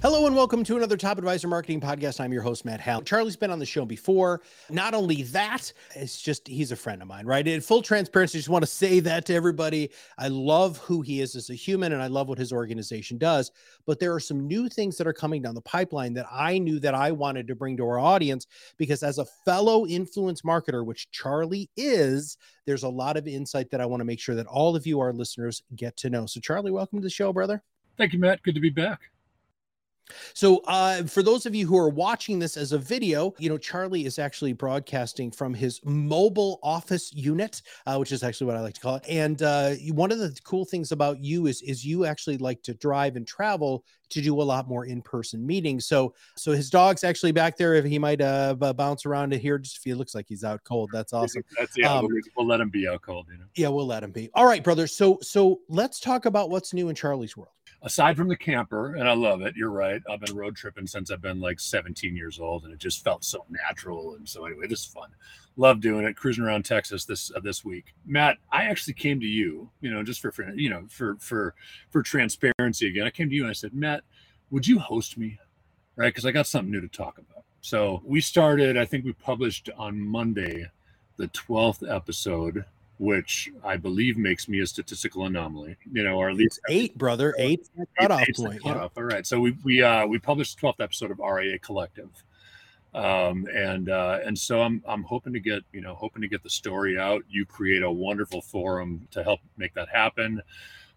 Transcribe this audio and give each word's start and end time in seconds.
Hello 0.00 0.28
and 0.28 0.36
welcome 0.36 0.62
to 0.62 0.76
another 0.76 0.96
Top 0.96 1.18
Advisor 1.18 1.48
Marketing 1.48 1.80
Podcast. 1.80 2.20
I'm 2.20 2.32
your 2.32 2.40
host, 2.40 2.64
Matt 2.64 2.80
Hall. 2.80 3.02
Charlie's 3.02 3.34
been 3.34 3.50
on 3.50 3.58
the 3.58 3.66
show 3.66 3.84
before. 3.84 4.42
Not 4.70 4.94
only 4.94 5.24
that, 5.24 5.72
it's 5.96 6.22
just 6.22 6.46
he's 6.46 6.70
a 6.70 6.76
friend 6.76 7.02
of 7.02 7.08
mine, 7.08 7.26
right? 7.26 7.44
In 7.44 7.60
full 7.60 7.82
transparency, 7.82 8.38
I 8.38 8.40
just 8.40 8.48
want 8.48 8.62
to 8.62 8.70
say 8.70 9.00
that 9.00 9.26
to 9.26 9.34
everybody. 9.34 9.90
I 10.16 10.28
love 10.28 10.78
who 10.78 11.02
he 11.02 11.20
is 11.20 11.34
as 11.34 11.50
a 11.50 11.54
human 11.54 11.94
and 11.94 12.00
I 12.00 12.06
love 12.06 12.28
what 12.28 12.38
his 12.38 12.52
organization 12.52 13.18
does. 13.18 13.50
But 13.86 13.98
there 13.98 14.14
are 14.14 14.20
some 14.20 14.46
new 14.46 14.68
things 14.68 14.96
that 14.98 15.08
are 15.08 15.12
coming 15.12 15.42
down 15.42 15.56
the 15.56 15.62
pipeline 15.62 16.14
that 16.14 16.26
I 16.30 16.58
knew 16.58 16.78
that 16.78 16.94
I 16.94 17.10
wanted 17.10 17.48
to 17.48 17.56
bring 17.56 17.76
to 17.78 17.84
our 17.84 17.98
audience 17.98 18.46
because 18.76 19.02
as 19.02 19.18
a 19.18 19.24
fellow 19.24 19.84
influence 19.84 20.42
marketer, 20.42 20.86
which 20.86 21.10
Charlie 21.10 21.70
is, 21.76 22.36
there's 22.66 22.84
a 22.84 22.88
lot 22.88 23.16
of 23.16 23.26
insight 23.26 23.68
that 23.72 23.80
I 23.80 23.86
want 23.86 24.00
to 24.00 24.04
make 24.04 24.20
sure 24.20 24.36
that 24.36 24.46
all 24.46 24.76
of 24.76 24.86
you, 24.86 25.00
our 25.00 25.12
listeners, 25.12 25.64
get 25.74 25.96
to 25.96 26.08
know. 26.08 26.26
So, 26.26 26.38
Charlie, 26.38 26.70
welcome 26.70 27.00
to 27.00 27.02
the 27.02 27.10
show, 27.10 27.32
brother. 27.32 27.64
Thank 27.96 28.12
you, 28.12 28.20
Matt. 28.20 28.44
Good 28.44 28.54
to 28.54 28.60
be 28.60 28.70
back. 28.70 29.00
So, 30.34 30.58
uh, 30.66 31.04
for 31.04 31.22
those 31.22 31.46
of 31.46 31.54
you 31.54 31.66
who 31.66 31.76
are 31.78 31.88
watching 31.88 32.38
this 32.38 32.56
as 32.56 32.72
a 32.72 32.78
video, 32.78 33.34
you 33.38 33.48
know, 33.48 33.58
Charlie 33.58 34.04
is 34.04 34.18
actually 34.18 34.52
broadcasting 34.52 35.30
from 35.30 35.54
his 35.54 35.80
mobile 35.84 36.58
office 36.62 37.12
unit, 37.12 37.62
uh, 37.86 37.96
which 37.96 38.12
is 38.12 38.22
actually 38.22 38.46
what 38.46 38.56
I 38.56 38.60
like 38.60 38.74
to 38.74 38.80
call 38.80 38.96
it. 38.96 39.04
And 39.08 39.42
uh, 39.42 39.74
one 39.92 40.12
of 40.12 40.18
the 40.18 40.36
cool 40.44 40.64
things 40.64 40.92
about 40.92 41.20
you 41.20 41.46
is 41.46 41.62
is 41.62 41.84
you 41.84 42.04
actually 42.04 42.38
like 42.38 42.62
to 42.62 42.74
drive 42.74 43.16
and 43.16 43.26
travel 43.26 43.84
to 44.10 44.22
do 44.22 44.40
a 44.40 44.42
lot 44.42 44.68
more 44.68 44.86
in-person 44.86 45.44
meetings. 45.46 45.86
So, 45.86 46.14
so 46.34 46.52
his 46.52 46.70
dog's 46.70 47.04
actually 47.04 47.32
back 47.32 47.56
there. 47.56 47.74
If 47.74 47.84
he 47.84 47.98
might 47.98 48.20
uh, 48.20 48.54
bounce 48.54 49.04
around 49.04 49.30
to 49.30 49.38
here, 49.38 49.58
just 49.58 49.76
if 49.76 49.84
he 49.84 49.92
looks 49.92 50.14
like 50.14 50.26
he's 50.28 50.44
out 50.44 50.64
cold, 50.64 50.90
that's 50.92 51.12
awesome. 51.14 51.44
That's 51.58 51.76
yeah. 51.76 51.92
Um, 51.92 52.06
we'll, 52.06 52.20
we'll 52.36 52.46
let 52.46 52.60
him 52.60 52.70
be 52.70 52.88
out 52.88 53.02
cold. 53.02 53.26
You 53.30 53.38
know. 53.38 53.44
Yeah, 53.54 53.68
we'll 53.68 53.86
let 53.86 54.02
him 54.02 54.12
be. 54.12 54.30
All 54.34 54.46
right, 54.46 54.64
brother. 54.64 54.86
So, 54.86 55.18
so 55.20 55.60
let's 55.68 56.00
talk 56.00 56.24
about 56.24 56.50
what's 56.50 56.72
new 56.72 56.88
in 56.88 56.94
Charlie's 56.94 57.36
world 57.36 57.52
aside 57.82 58.16
from 58.16 58.28
the 58.28 58.36
camper, 58.36 58.96
and 58.96 59.08
I 59.08 59.14
love 59.14 59.42
it. 59.42 59.56
You're 59.56 59.70
right. 59.70 60.02
I've 60.10 60.20
been 60.20 60.36
road 60.36 60.56
tripping 60.56 60.86
since 60.86 61.10
I've 61.10 61.22
been 61.22 61.40
like 61.40 61.60
17 61.60 62.16
years 62.16 62.40
old, 62.40 62.64
and 62.64 62.72
it 62.72 62.78
just 62.78 63.04
felt 63.04 63.24
so 63.24 63.44
natural. 63.48 64.14
And 64.14 64.28
so 64.28 64.44
anyway, 64.44 64.66
this 64.66 64.80
is 64.80 64.86
fun. 64.86 65.10
Love 65.56 65.80
doing 65.80 66.04
it. 66.04 66.16
Cruising 66.16 66.44
around 66.44 66.64
Texas 66.64 67.04
this 67.04 67.32
uh, 67.34 67.40
this 67.40 67.64
week. 67.64 67.94
Matt, 68.06 68.38
I 68.52 68.64
actually 68.64 68.94
came 68.94 69.20
to 69.20 69.26
you, 69.26 69.70
you 69.80 69.90
know, 69.90 70.02
just 70.02 70.20
for, 70.20 70.32
you 70.54 70.70
know 70.70 70.84
for 70.88 71.16
for 71.20 71.54
for 71.90 72.02
transparency 72.02 72.88
again. 72.88 73.06
I 73.06 73.10
came 73.10 73.28
to 73.28 73.34
you 73.34 73.42
and 73.42 73.50
I 73.50 73.54
said, 73.54 73.74
Matt, 73.74 74.02
would 74.50 74.66
you 74.66 74.78
host 74.78 75.18
me? 75.18 75.38
Right, 75.96 76.08
because 76.08 76.26
I 76.26 76.30
got 76.30 76.46
something 76.46 76.70
new 76.70 76.80
to 76.80 76.88
talk 76.88 77.18
about. 77.18 77.44
So 77.60 78.02
we 78.04 78.20
started. 78.20 78.76
I 78.76 78.84
think 78.84 79.04
we 79.04 79.12
published 79.14 79.68
on 79.76 80.00
Monday, 80.00 80.66
the 81.16 81.26
12th 81.28 81.88
episode 81.92 82.64
which 82.98 83.50
I 83.64 83.76
believe 83.76 84.18
makes 84.18 84.48
me 84.48 84.60
a 84.60 84.66
statistical 84.66 85.24
anomaly, 85.24 85.76
you 85.92 86.02
know, 86.02 86.16
or 86.16 86.30
at 86.30 86.36
least 86.36 86.60
eight, 86.68 86.98
brother, 86.98 87.34
eight 87.38 87.68
cutoff 87.98 88.26
point. 88.36 88.62
Cutoff. 88.62 88.92
All 88.96 89.04
right. 89.04 89.26
So 89.26 89.40
we, 89.40 89.56
we, 89.64 89.82
uh, 89.82 90.06
we 90.06 90.18
published 90.18 90.60
the 90.60 90.66
12th 90.66 90.80
episode 90.80 91.10
of 91.10 91.18
RIA 91.20 91.58
Collective. 91.60 92.10
Um, 92.94 93.46
and, 93.54 93.88
uh, 93.88 94.18
and 94.24 94.36
so 94.36 94.62
I'm, 94.62 94.82
I'm 94.86 95.04
hoping 95.04 95.32
to 95.34 95.40
get, 95.40 95.62
you 95.72 95.80
know, 95.80 95.94
hoping 95.94 96.22
to 96.22 96.28
get 96.28 96.42
the 96.42 96.50
story 96.50 96.98
out. 96.98 97.22
You 97.28 97.46
create 97.46 97.82
a 97.82 97.90
wonderful 97.90 98.40
forum 98.40 99.06
to 99.12 99.22
help 99.22 99.40
make 99.56 99.74
that 99.74 99.88
happen. 99.88 100.42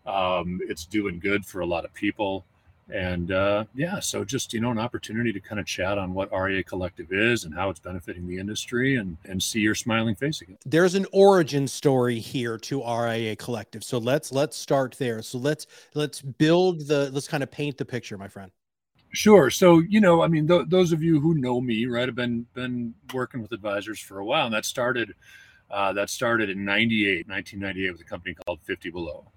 Um, 0.06 0.59
it's 0.64 0.86
doing 0.86 1.20
good 1.20 1.46
for 1.46 1.62
a 1.62 1.66
lot 1.66 1.86
of 1.86 1.94
people 1.94 2.46
and 2.91 3.31
uh, 3.31 3.66
yeah, 3.74 4.00
so 4.00 4.24
just 4.24 4.53
you 4.53 4.59
know 4.59 4.72
an 4.72 4.79
opportunity 4.79 5.31
to 5.31 5.40
kind 5.40 5.59
of 5.59 5.66
chat 5.66 5.97
on 5.97 6.13
what 6.13 6.29
RIA 6.31 6.63
Collective 6.63 7.12
is 7.12 7.46
and 7.46 7.53
how 7.53 7.69
it's 7.69 7.79
benefiting 7.79 8.28
the 8.28 8.38
industry, 8.38 8.96
and 8.96 9.18
and 9.25 9.41
see 9.41 9.59
your 9.59 9.75
smiling 9.75 10.16
face 10.16 10.41
again. 10.41 10.57
There's 10.66 10.96
an 10.96 11.06
origin 11.12 11.68
story 11.68 12.19
here 12.19 12.57
to 12.57 12.84
RIA 12.84 13.35
Collective, 13.35 13.84
so 13.84 13.97
let's 13.97 14.31
let's 14.31 14.57
start 14.57 14.96
there. 15.00 15.22
So 15.22 15.38
let's 15.38 15.68
let's 15.94 16.22
build 16.22 16.88
the 16.88 17.09
let's 17.12 17.28
kind 17.28 17.44
of 17.44 17.51
paint 17.51 17.78
the 17.78 17.85
picture, 17.85 18.18
my 18.18 18.28
friend. 18.28 18.51
Sure. 19.13 19.50
So 19.50 19.80
you 19.80 20.01
know, 20.01 20.22
I 20.22 20.28
mean, 20.28 20.47
th- 20.47 20.68
those 20.68 20.91
of 20.91 21.01
you 21.01 21.19
who 21.19 21.35
know 21.35 21.62
me, 21.62 21.85
right, 21.85 22.07
have 22.07 22.16
been 22.16 22.46
been 22.53 22.94
working 23.13 23.41
with 23.41 23.51
advisors 23.51 24.00
for 24.00 24.19
a 24.19 24.25
while, 24.25 24.46
and 24.46 24.53
that 24.53 24.66
started 24.66 25.13
uh, 25.69 25.94
that 25.94 26.09
started 26.09 26.50
in 26.50 26.66
98, 26.66 27.28
1998 27.28 27.91
with 27.91 28.01
a 28.01 28.03
company 28.03 28.35
called 28.46 28.59
50 28.63 28.90
Below. 28.90 29.31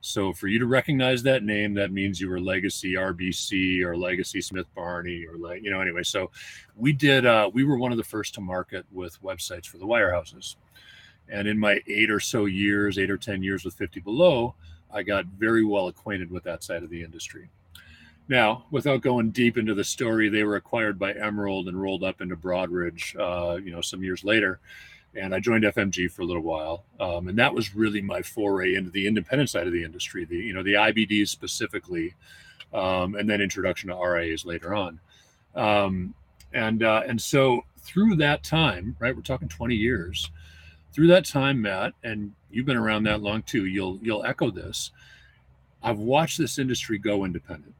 So 0.00 0.32
for 0.32 0.48
you 0.48 0.58
to 0.58 0.66
recognize 0.66 1.22
that 1.22 1.42
name, 1.42 1.74
that 1.74 1.92
means 1.92 2.20
you 2.20 2.30
were 2.30 2.40
Legacy 2.40 2.94
RBC 2.94 3.82
or 3.82 3.96
Legacy 3.96 4.40
Smith 4.40 4.66
Barney 4.74 5.26
or 5.26 5.36
like 5.36 5.62
you 5.62 5.70
know 5.70 5.80
anyway. 5.80 6.02
So 6.02 6.30
we 6.76 6.92
did. 6.92 7.26
Uh, 7.26 7.50
we 7.52 7.64
were 7.64 7.78
one 7.78 7.92
of 7.92 7.98
the 7.98 8.04
first 8.04 8.34
to 8.34 8.40
market 8.40 8.86
with 8.90 9.22
websites 9.22 9.66
for 9.66 9.78
the 9.78 9.86
wirehouses. 9.86 10.56
And 11.28 11.46
in 11.46 11.58
my 11.58 11.80
eight 11.86 12.10
or 12.10 12.20
so 12.20 12.46
years, 12.46 12.98
eight 12.98 13.10
or 13.10 13.18
ten 13.18 13.42
years 13.42 13.64
with 13.64 13.74
50 13.74 14.00
Below, 14.00 14.54
I 14.92 15.02
got 15.02 15.26
very 15.26 15.64
well 15.64 15.88
acquainted 15.88 16.30
with 16.30 16.44
that 16.44 16.64
side 16.64 16.82
of 16.82 16.90
the 16.90 17.04
industry. 17.04 17.50
Now, 18.28 18.64
without 18.70 19.02
going 19.02 19.30
deep 19.30 19.58
into 19.58 19.74
the 19.74 19.84
story, 19.84 20.28
they 20.28 20.44
were 20.44 20.56
acquired 20.56 20.98
by 20.98 21.12
Emerald 21.12 21.68
and 21.68 21.80
rolled 21.80 22.04
up 22.04 22.20
into 22.20 22.36
Broadridge, 22.36 23.16
uh, 23.18 23.56
you 23.56 23.72
know, 23.72 23.80
some 23.80 24.02
years 24.02 24.24
later 24.24 24.60
and 25.14 25.34
I 25.34 25.40
joined 25.40 25.64
FMG 25.64 26.10
for 26.10 26.22
a 26.22 26.24
little 26.24 26.42
while, 26.42 26.84
um, 26.98 27.28
and 27.28 27.38
that 27.38 27.54
was 27.54 27.74
really 27.74 28.00
my 28.00 28.22
foray 28.22 28.74
into 28.74 28.90
the 28.90 29.06
independent 29.06 29.50
side 29.50 29.66
of 29.66 29.72
the 29.72 29.82
industry, 29.82 30.24
the 30.24 30.36
you 30.36 30.52
know 30.52 30.62
the 30.62 30.74
IBDs 30.74 31.28
specifically, 31.28 32.14
um, 32.72 33.14
and 33.14 33.28
then 33.28 33.40
introduction 33.40 33.90
to 33.90 33.96
RIAs 33.96 34.44
later 34.44 34.74
on, 34.74 35.00
um, 35.54 36.14
and 36.52 36.82
uh, 36.82 37.02
and 37.06 37.20
so 37.20 37.64
through 37.78 38.16
that 38.16 38.44
time, 38.44 38.96
right, 38.98 39.14
we're 39.14 39.22
talking 39.22 39.48
20 39.48 39.74
years, 39.74 40.30
through 40.92 41.08
that 41.08 41.24
time, 41.24 41.62
Matt, 41.62 41.94
and 42.04 42.32
you've 42.50 42.66
been 42.66 42.76
around 42.76 43.04
that 43.04 43.22
long 43.22 43.42
too. 43.42 43.66
You'll 43.66 43.98
you'll 44.02 44.24
echo 44.24 44.50
this. 44.50 44.92
I've 45.82 45.98
watched 45.98 46.38
this 46.38 46.58
industry 46.58 46.98
go 46.98 47.24
independent 47.24 47.74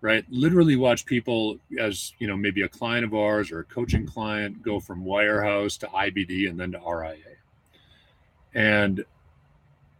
right? 0.00 0.24
Literally 0.30 0.76
watch 0.76 1.04
people 1.04 1.58
as 1.78 2.12
you 2.18 2.26
know 2.26 2.36
maybe 2.36 2.62
a 2.62 2.68
client 2.68 3.04
of 3.04 3.14
ours 3.14 3.50
or 3.50 3.60
a 3.60 3.64
coaching 3.64 4.06
client 4.06 4.62
go 4.62 4.80
from 4.80 5.04
wirehouse 5.04 5.78
to 5.78 5.86
ibd 5.86 6.48
and 6.48 6.58
then 6.58 6.72
to 6.72 6.78
ria 6.78 7.16
and 8.54 9.04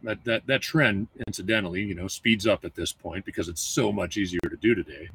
that, 0.03 0.23
that 0.23 0.47
that 0.47 0.61
trend 0.61 1.07
incidentally 1.27 1.81
you 1.81 1.93
know 1.93 2.07
speeds 2.07 2.47
up 2.47 2.63
at 2.65 2.75
this 2.75 2.91
point 2.91 3.25
because 3.25 3.49
it's 3.49 3.61
so 3.61 3.91
much 3.91 4.17
easier 4.17 4.39
to 4.49 4.55
do 4.57 4.75
today. 4.75 5.09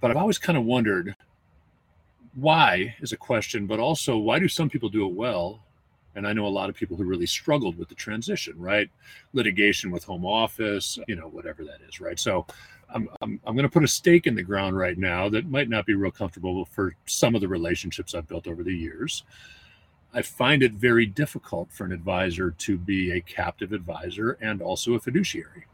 But 0.00 0.10
i've 0.10 0.16
always 0.16 0.38
kind 0.38 0.56
of 0.56 0.64
wondered 0.64 1.16
why 2.34 2.94
is 3.00 3.12
a 3.12 3.16
question 3.16 3.66
but 3.66 3.80
also 3.80 4.16
why 4.16 4.38
do 4.38 4.48
some 4.48 4.70
people 4.70 4.88
do 4.88 5.06
it 5.06 5.14
well? 5.14 5.60
And 6.14 6.26
i 6.26 6.32
know 6.32 6.46
a 6.46 6.48
lot 6.48 6.70
of 6.70 6.76
people 6.76 6.96
who 6.96 7.04
really 7.04 7.26
struggled 7.26 7.76
with 7.78 7.88
the 7.88 7.94
transition 7.94 8.54
right? 8.58 8.90
Litigation 9.32 9.90
with 9.90 10.04
home 10.04 10.24
office 10.24 10.98
you 11.08 11.16
know 11.16 11.28
whatever 11.28 11.64
that 11.64 11.80
is 11.88 12.00
right? 12.00 12.18
So 12.18 12.46
I'm, 12.94 13.08
I'm, 13.20 13.40
I'm 13.44 13.54
going 13.54 13.68
to 13.68 13.72
put 13.72 13.84
a 13.84 13.88
stake 13.88 14.26
in 14.26 14.34
the 14.34 14.42
ground 14.42 14.76
right 14.76 14.96
now 14.96 15.28
that 15.28 15.50
might 15.50 15.68
not 15.68 15.86
be 15.86 15.94
real 15.94 16.10
comfortable 16.10 16.64
for 16.64 16.94
some 17.06 17.34
of 17.34 17.40
the 17.40 17.48
relationships 17.48 18.14
I've 18.14 18.28
built 18.28 18.46
over 18.46 18.62
the 18.62 18.74
years. 18.74 19.24
I 20.14 20.22
find 20.22 20.62
it 20.62 20.72
very 20.72 21.04
difficult 21.04 21.70
for 21.70 21.84
an 21.84 21.92
advisor 21.92 22.50
to 22.50 22.78
be 22.78 23.12
a 23.12 23.20
captive 23.20 23.72
advisor 23.72 24.38
and 24.40 24.62
also 24.62 24.94
a 24.94 25.00
fiduciary. 25.00 25.66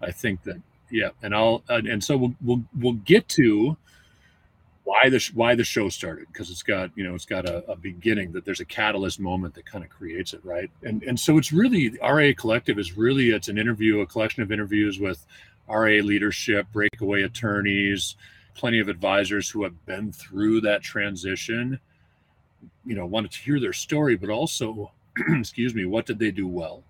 I 0.00 0.10
think 0.10 0.42
that 0.44 0.60
yeah, 0.90 1.10
and 1.22 1.34
I'll 1.34 1.62
and, 1.68 2.02
so 2.02 2.16
we'll, 2.16 2.34
we'll 2.40 2.64
we'll 2.78 2.92
get 2.94 3.28
to 3.30 3.76
why 4.84 5.10
the 5.10 5.30
why 5.34 5.54
the 5.54 5.64
show 5.64 5.90
started 5.90 6.26
because 6.32 6.50
it's 6.50 6.62
got 6.62 6.90
you 6.94 7.04
know 7.04 7.14
it's 7.14 7.26
got 7.26 7.46
a, 7.46 7.58
a, 7.70 7.76
beginning 7.76 8.32
that 8.32 8.46
there's 8.46 8.60
a 8.60 8.64
catalyst 8.64 9.20
moment 9.20 9.54
that 9.54 9.66
kind 9.66 9.84
of 9.84 9.90
creates 9.90 10.32
it 10.32 10.42
right 10.42 10.70
and 10.82 11.02
and 11.02 11.20
so 11.20 11.36
it's 11.36 11.52
really 11.52 11.90
RIA 12.02 12.32
Collective 12.32 12.78
is 12.78 12.96
really 12.96 13.30
it's 13.30 13.48
an 13.48 13.58
interview 13.58 14.00
a 14.00 14.06
collection 14.06 14.42
of 14.42 14.50
interviews 14.50 14.98
with 14.98 15.26
RIA 15.68 16.02
leadership, 16.02 16.66
breakaway 16.72 17.22
attorneys, 17.22 18.16
plenty 18.54 18.80
of 18.80 18.88
advisors 18.88 19.48
who 19.48 19.62
have 19.62 19.86
been 19.86 20.12
through 20.12 20.60
that 20.62 20.82
transition. 20.82 21.78
You 22.84 22.96
know, 22.96 23.06
wanted 23.06 23.30
to 23.32 23.40
hear 23.40 23.60
their 23.60 23.72
story, 23.72 24.16
but 24.16 24.30
also, 24.30 24.92
excuse 25.38 25.74
me, 25.74 25.84
what 25.84 26.06
did 26.06 26.18
they 26.18 26.30
do 26.30 26.48
well? 26.48 26.82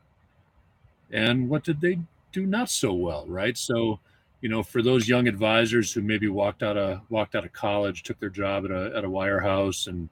And 1.11 1.49
what 1.49 1.65
did 1.65 1.81
they 1.81 1.99
do 2.33 2.47
not 2.47 2.71
so 2.71 2.93
well, 2.93 3.27
right? 3.27 3.57
So, 3.57 4.01
you 4.41 4.49
know, 4.49 4.63
for 4.63 4.83
those 4.83 5.09
young 5.09 5.27
advisors 5.27 5.93
who 5.93 6.03
maybe 6.03 6.29
walked 6.29 6.63
out 6.63 6.77
of 6.77 7.01
walked 7.11 7.35
out 7.35 7.45
of 7.45 7.53
college, 7.53 8.03
took 8.03 8.21
their 8.21 8.29
job 8.31 8.65
at 8.67 8.71
a 8.71 8.93
at 8.97 9.05
a 9.05 9.09
wirehouse 9.09 9.87
and 9.87 10.09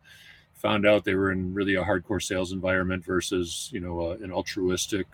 found 0.55 0.87
out 0.87 1.05
they 1.05 1.15
were 1.15 1.33
in 1.33 1.55
really 1.55 1.75
a 1.77 1.85
hardcore 1.85 2.23
sales 2.23 2.53
environment 2.53 3.05
versus, 3.05 3.71
you 3.73 3.81
know, 3.81 4.01
uh, 4.01 4.17
an 4.23 4.33
altruistic 4.33 5.07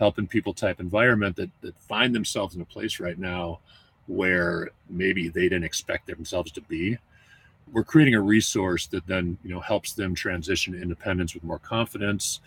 helping 0.00 0.26
people 0.26 0.52
type 0.52 0.80
environment 0.80 1.36
that 1.36 1.50
that 1.60 1.78
find 1.82 2.12
themselves 2.12 2.56
in 2.56 2.62
a 2.62 2.64
place 2.64 2.98
right 2.98 3.18
now 3.18 3.60
where 4.06 4.70
maybe 4.88 5.28
they 5.28 5.42
didn't 5.42 5.62
expect 5.62 6.08
themselves 6.08 6.50
to 6.50 6.60
be. 6.62 6.98
We're 7.70 7.84
creating 7.84 8.14
a 8.14 8.20
resource 8.20 8.88
that 8.88 9.06
then 9.06 9.38
you 9.44 9.50
know 9.50 9.60
helps 9.60 9.92
them 9.92 10.14
transition 10.14 10.72
to 10.72 10.82
independence 10.82 11.34
with 11.34 11.44
more 11.44 11.60
confidence 11.60 12.40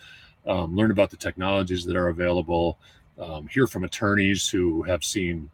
um, 0.46 0.76
learn 0.76 0.90
about 0.90 1.10
the 1.10 1.16
technologies 1.16 1.84
that 1.84 1.96
are 1.96 2.08
available 2.08 2.76
um, 3.18 3.46
hear 3.46 3.66
from 3.66 3.84
attorneys 3.84 4.48
who 4.48 4.82
have 4.82 5.04
seen 5.04 5.48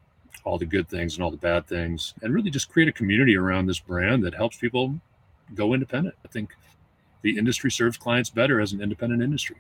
all 0.44 0.58
the 0.58 0.66
good 0.66 0.88
things 0.88 1.14
and 1.14 1.22
all 1.22 1.30
the 1.30 1.36
bad 1.36 1.66
things 1.66 2.14
and 2.22 2.32
really 2.32 2.50
just 2.50 2.70
create 2.70 2.88
a 2.88 2.92
community 2.92 3.36
around 3.36 3.66
this 3.66 3.78
brand 3.78 4.24
that 4.24 4.34
helps 4.34 4.56
people 4.56 4.98
go 5.54 5.74
independent. 5.74 6.14
I 6.24 6.28
think 6.28 6.56
the 7.22 7.36
industry 7.36 7.70
serves 7.70 7.98
clients 7.98 8.30
better 8.30 8.58
as 8.60 8.72
an 8.72 8.80
independent 8.80 9.22
industry 9.22 9.58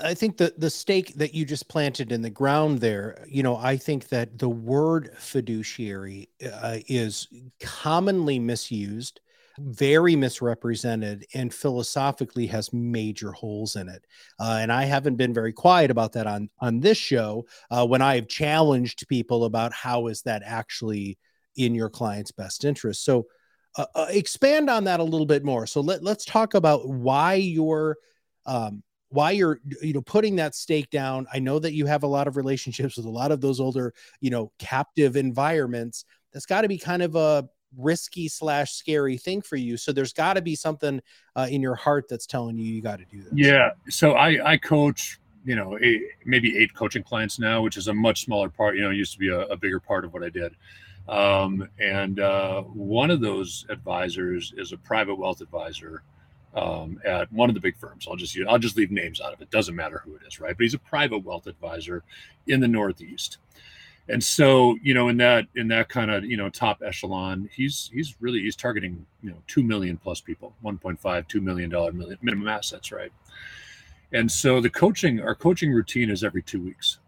I 0.00 0.14
think 0.14 0.36
the 0.36 0.52
the 0.58 0.70
stake 0.70 1.14
that 1.14 1.34
you 1.34 1.44
just 1.44 1.68
planted 1.68 2.12
in 2.12 2.22
the 2.22 2.30
ground 2.30 2.80
there, 2.80 3.24
you 3.28 3.42
know, 3.42 3.56
I 3.56 3.76
think 3.76 4.08
that 4.08 4.38
the 4.38 4.48
word 4.48 5.10
fiduciary 5.18 6.28
uh, 6.44 6.78
is 6.86 7.28
commonly 7.60 8.38
misused, 8.38 9.20
very 9.58 10.14
misrepresented, 10.14 11.24
and 11.34 11.52
philosophically 11.52 12.46
has 12.48 12.72
major 12.72 13.32
holes 13.32 13.76
in 13.76 13.88
it. 13.88 14.04
Uh, 14.38 14.58
and 14.60 14.70
I 14.70 14.84
haven't 14.84 15.16
been 15.16 15.32
very 15.32 15.52
quiet 15.52 15.90
about 15.90 16.12
that 16.12 16.26
on 16.26 16.50
on 16.60 16.80
this 16.80 16.98
show 16.98 17.46
uh, 17.70 17.86
when 17.86 18.02
I 18.02 18.16
have 18.16 18.28
challenged 18.28 19.08
people 19.08 19.44
about 19.44 19.72
how 19.72 20.08
is 20.08 20.22
that 20.22 20.42
actually 20.44 21.18
in 21.56 21.74
your 21.74 21.90
client's 21.90 22.32
best 22.32 22.64
interest. 22.64 23.04
So. 23.04 23.26
Uh, 23.78 23.84
uh, 23.94 24.06
expand 24.08 24.70
on 24.70 24.84
that 24.84 25.00
a 25.00 25.04
little 25.04 25.26
bit 25.26 25.44
more. 25.44 25.66
So 25.66 25.82
let, 25.82 26.02
let's 26.02 26.24
talk 26.24 26.54
about 26.54 26.88
why 26.88 27.34
you're 27.34 27.98
um, 28.46 28.82
why 29.08 29.30
you're 29.30 29.60
you 29.82 29.92
know 29.92 30.02
putting 30.02 30.36
that 30.36 30.54
stake 30.54 30.90
down 30.90 31.26
i 31.32 31.38
know 31.38 31.58
that 31.58 31.72
you 31.72 31.86
have 31.86 32.02
a 32.02 32.06
lot 32.06 32.26
of 32.26 32.36
relationships 32.36 32.96
with 32.96 33.06
a 33.06 33.10
lot 33.10 33.30
of 33.30 33.40
those 33.40 33.60
older 33.60 33.94
you 34.20 34.30
know 34.30 34.50
captive 34.58 35.16
environments 35.16 36.04
that's 36.32 36.46
got 36.46 36.62
to 36.62 36.68
be 36.68 36.76
kind 36.76 37.02
of 37.02 37.14
a 37.14 37.48
risky 37.76 38.28
slash 38.28 38.72
scary 38.72 39.16
thing 39.16 39.42
for 39.42 39.56
you. 39.56 39.76
So 39.76 39.92
there's 39.92 40.12
got 40.12 40.34
to 40.34 40.42
be 40.42 40.54
something 40.54 41.00
uh, 41.34 41.46
in 41.50 41.60
your 41.60 41.74
heart 41.74 42.06
that's 42.08 42.26
telling 42.26 42.58
you 42.58 42.64
you 42.64 42.82
got 42.82 42.98
to 42.98 43.04
do 43.04 43.22
this. 43.22 43.32
Yeah 43.34 43.70
so 43.88 44.12
i 44.12 44.52
i 44.52 44.56
coach 44.56 45.18
you 45.44 45.56
know 45.56 45.78
eight, 45.80 46.02
maybe 46.24 46.56
eight 46.58 46.74
coaching 46.74 47.02
clients 47.02 47.38
now 47.38 47.62
which 47.62 47.76
is 47.76 47.88
a 47.88 47.94
much 47.94 48.24
smaller 48.24 48.48
part 48.48 48.76
you 48.76 48.82
know 48.82 48.90
used 48.90 49.12
to 49.12 49.18
be 49.18 49.28
a, 49.28 49.40
a 49.46 49.56
bigger 49.56 49.80
part 49.80 50.04
of 50.04 50.12
what 50.12 50.22
i 50.22 50.28
did. 50.28 50.54
Um, 51.08 51.68
and 51.78 52.18
uh, 52.18 52.62
one 52.62 53.12
of 53.12 53.20
those 53.20 53.64
advisors 53.68 54.52
is 54.56 54.72
a 54.72 54.76
private 54.76 55.14
wealth 55.14 55.40
advisor 55.40 56.02
um, 56.56 56.98
at 57.04 57.30
one 57.32 57.50
of 57.50 57.54
the 57.54 57.60
big 57.60 57.76
firms. 57.76 58.08
I'll 58.08 58.16
just 58.16 58.36
I'll 58.48 58.58
just 58.58 58.76
leave 58.76 58.90
names 58.90 59.20
out 59.20 59.32
of 59.32 59.40
it. 59.40 59.50
Doesn't 59.50 59.76
matter 59.76 60.00
who 60.04 60.16
it 60.16 60.22
is, 60.26 60.40
right? 60.40 60.56
But 60.56 60.62
he's 60.64 60.74
a 60.74 60.78
private 60.78 61.18
wealth 61.18 61.46
advisor 61.46 62.02
in 62.46 62.60
the 62.60 62.68
Northeast, 62.68 63.38
and 64.08 64.24
so 64.24 64.76
you 64.82 64.94
know 64.94 65.08
in 65.08 65.18
that 65.18 65.46
in 65.54 65.68
that 65.68 65.88
kind 65.88 66.10
of 66.10 66.24
you 66.24 66.36
know 66.36 66.48
top 66.48 66.82
echelon, 66.82 67.48
he's 67.54 67.90
he's 67.92 68.16
really 68.20 68.40
he's 68.40 68.56
targeting 68.56 69.04
you 69.22 69.30
know 69.30 69.36
two 69.46 69.62
million 69.62 69.98
plus 69.98 70.20
people, 70.20 70.54
1.5 70.64 71.28
two 71.28 71.40
million 71.42 71.68
dollar 71.68 71.92
minimum 71.92 72.48
assets, 72.48 72.90
right? 72.90 73.12
And 74.12 74.30
so 74.30 74.60
the 74.60 74.70
coaching 74.70 75.20
our 75.20 75.34
coaching 75.34 75.72
routine 75.72 76.10
is 76.10 76.24
every 76.24 76.42
two 76.42 76.62
weeks. 76.62 76.98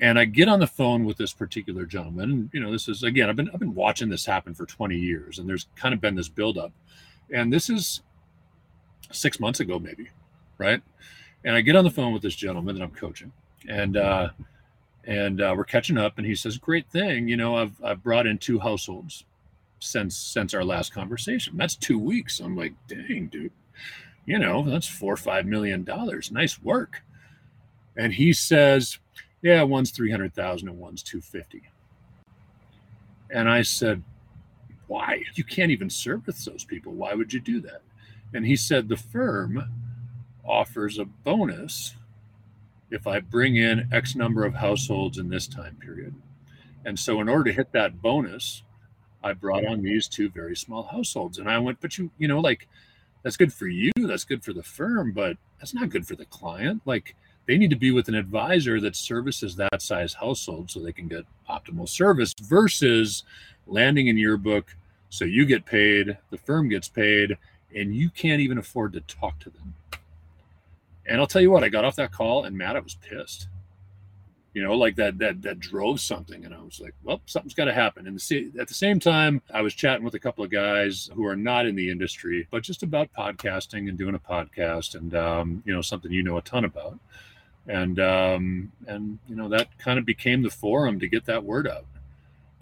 And 0.00 0.18
I 0.18 0.24
get 0.24 0.48
on 0.48 0.58
the 0.58 0.66
phone 0.66 1.04
with 1.04 1.16
this 1.16 1.32
particular 1.32 1.86
gentleman. 1.86 2.50
You 2.52 2.58
know, 2.58 2.72
this 2.72 2.88
is 2.88 3.04
again, 3.04 3.30
I've 3.30 3.36
been 3.36 3.48
I've 3.54 3.60
been 3.60 3.76
watching 3.76 4.08
this 4.08 4.26
happen 4.26 4.54
for 4.54 4.66
20 4.66 4.96
years, 4.96 5.38
and 5.38 5.48
there's 5.48 5.68
kind 5.76 5.94
of 5.94 6.00
been 6.00 6.16
this 6.16 6.28
buildup. 6.28 6.72
And 7.30 7.52
this 7.52 7.70
is 7.70 8.02
six 9.12 9.40
months 9.40 9.60
ago, 9.60 9.78
maybe, 9.78 10.08
right? 10.58 10.82
And 11.44 11.54
I 11.54 11.60
get 11.60 11.76
on 11.76 11.84
the 11.84 11.90
phone 11.90 12.12
with 12.12 12.22
this 12.22 12.36
gentleman 12.36 12.74
that 12.76 12.82
I'm 12.82 12.90
coaching, 12.90 13.32
and 13.68 13.96
uh, 13.96 14.28
and 15.06 15.40
uh, 15.40 15.54
we're 15.56 15.64
catching 15.64 15.98
up, 15.98 16.18
and 16.18 16.26
he 16.26 16.34
says, 16.34 16.56
"Great 16.58 16.88
thing, 16.88 17.28
you 17.28 17.36
know, 17.36 17.56
I've 17.56 17.82
I've 17.82 18.02
brought 18.02 18.26
in 18.26 18.38
two 18.38 18.58
households 18.58 19.24
since 19.78 20.16
since 20.16 20.54
our 20.54 20.64
last 20.64 20.92
conversation. 20.92 21.56
That's 21.56 21.76
two 21.76 21.98
weeks." 21.98 22.40
I'm 22.40 22.56
like, 22.56 22.72
"Dang, 22.88 23.28
dude, 23.30 23.52
you 24.26 24.38
know, 24.38 24.62
that's 24.62 24.88
four 24.88 25.12
or 25.12 25.18
five 25.18 25.46
million 25.46 25.84
dollars. 25.84 26.30
Nice 26.30 26.62
work." 26.62 27.02
And 27.96 28.14
he 28.14 28.32
says, 28.32 28.98
"Yeah, 29.42 29.62
one's 29.62 29.90
three 29.90 30.10
hundred 30.10 30.34
thousand 30.34 30.68
and 30.68 30.78
one's 30.78 31.02
two 31.02 31.20
fifty. 31.20 31.62
And 33.30 33.48
I 33.50 33.62
said, 33.62 34.02
"Why? 34.86 35.22
You 35.34 35.44
can't 35.44 35.70
even 35.70 35.90
service 35.90 36.44
those 36.44 36.64
people. 36.64 36.92
Why 36.92 37.12
would 37.12 37.32
you 37.32 37.40
do 37.40 37.60
that?" 37.62 37.82
And 38.34 38.44
he 38.44 38.56
said 38.56 38.88
the 38.88 38.96
firm 38.96 39.70
offers 40.44 40.98
a 40.98 41.04
bonus 41.04 41.94
if 42.90 43.06
I 43.06 43.20
bring 43.20 43.56
in 43.56 43.88
X 43.92 44.14
number 44.14 44.44
of 44.44 44.54
households 44.54 45.18
in 45.18 45.28
this 45.28 45.46
time 45.46 45.76
period. 45.80 46.14
And 46.84 46.98
so, 46.98 47.20
in 47.20 47.28
order 47.28 47.44
to 47.44 47.52
hit 47.52 47.72
that 47.72 48.02
bonus, 48.02 48.62
I 49.22 49.32
brought 49.32 49.64
on 49.64 49.82
these 49.82 50.06
two 50.06 50.28
very 50.28 50.54
small 50.54 50.82
households. 50.82 51.38
And 51.38 51.48
I 51.48 51.58
went, 51.58 51.80
but 51.80 51.96
you, 51.96 52.10
you 52.18 52.28
know, 52.28 52.40
like 52.40 52.68
that's 53.22 53.38
good 53.38 53.52
for 53.52 53.66
you, 53.66 53.90
that's 53.96 54.24
good 54.24 54.44
for 54.44 54.52
the 54.52 54.62
firm, 54.62 55.12
but 55.12 55.38
that's 55.58 55.72
not 55.72 55.88
good 55.88 56.06
for 56.06 56.14
the 56.14 56.26
client. 56.26 56.82
Like 56.84 57.16
they 57.46 57.56
need 57.56 57.70
to 57.70 57.76
be 57.76 57.90
with 57.90 58.08
an 58.08 58.14
advisor 58.14 58.80
that 58.80 58.96
services 58.96 59.56
that 59.56 59.80
size 59.80 60.14
household 60.14 60.70
so 60.70 60.80
they 60.80 60.92
can 60.92 61.08
get 61.08 61.24
optimal 61.48 61.88
service 61.88 62.34
versus 62.42 63.24
landing 63.66 64.08
in 64.08 64.18
your 64.18 64.36
book. 64.36 64.76
So 65.08 65.24
you 65.24 65.46
get 65.46 65.64
paid, 65.64 66.18
the 66.30 66.38
firm 66.38 66.68
gets 66.68 66.88
paid, 66.88 67.38
and 67.74 67.94
you 67.94 68.10
can't 68.10 68.40
even 68.40 68.58
afford 68.58 68.92
to 68.92 69.00
talk 69.00 69.38
to 69.40 69.50
them. 69.50 69.74
And 71.06 71.20
I'll 71.20 71.26
tell 71.26 71.42
you 71.42 71.50
what, 71.50 71.64
I 71.64 71.68
got 71.68 71.84
off 71.84 71.96
that 71.96 72.12
call 72.12 72.44
and 72.44 72.56
Matt, 72.56 72.76
I 72.76 72.80
was 72.80 72.94
pissed. 72.94 73.48
You 74.54 74.62
know, 74.62 74.74
like 74.74 74.94
that 74.96 75.18
that 75.18 75.42
that 75.42 75.58
drove 75.58 75.98
something, 75.98 76.44
and 76.44 76.54
I 76.54 76.62
was 76.62 76.78
like, 76.78 76.94
"Well, 77.02 77.20
something's 77.26 77.54
got 77.54 77.64
to 77.64 77.74
happen." 77.74 78.06
And 78.06 78.14
at 78.60 78.68
the 78.68 78.74
same 78.74 79.00
time, 79.00 79.42
I 79.52 79.62
was 79.62 79.74
chatting 79.74 80.04
with 80.04 80.14
a 80.14 80.20
couple 80.20 80.44
of 80.44 80.50
guys 80.50 81.10
who 81.12 81.26
are 81.26 81.34
not 81.34 81.66
in 81.66 81.74
the 81.74 81.90
industry, 81.90 82.46
but 82.52 82.62
just 82.62 82.84
about 82.84 83.12
podcasting 83.12 83.88
and 83.88 83.98
doing 83.98 84.14
a 84.14 84.18
podcast, 84.20 84.94
and 84.94 85.12
um, 85.16 85.64
you 85.66 85.74
know, 85.74 85.82
something 85.82 86.12
you 86.12 86.22
know 86.22 86.36
a 86.36 86.42
ton 86.42 86.64
about, 86.64 87.00
and 87.66 87.98
um, 87.98 88.70
and 88.86 89.18
you 89.28 89.34
know 89.34 89.48
that 89.48 89.76
kind 89.76 89.98
of 89.98 90.06
became 90.06 90.42
the 90.42 90.50
forum 90.50 91.00
to 91.00 91.08
get 91.08 91.24
that 91.24 91.42
word 91.42 91.66
out 91.66 91.86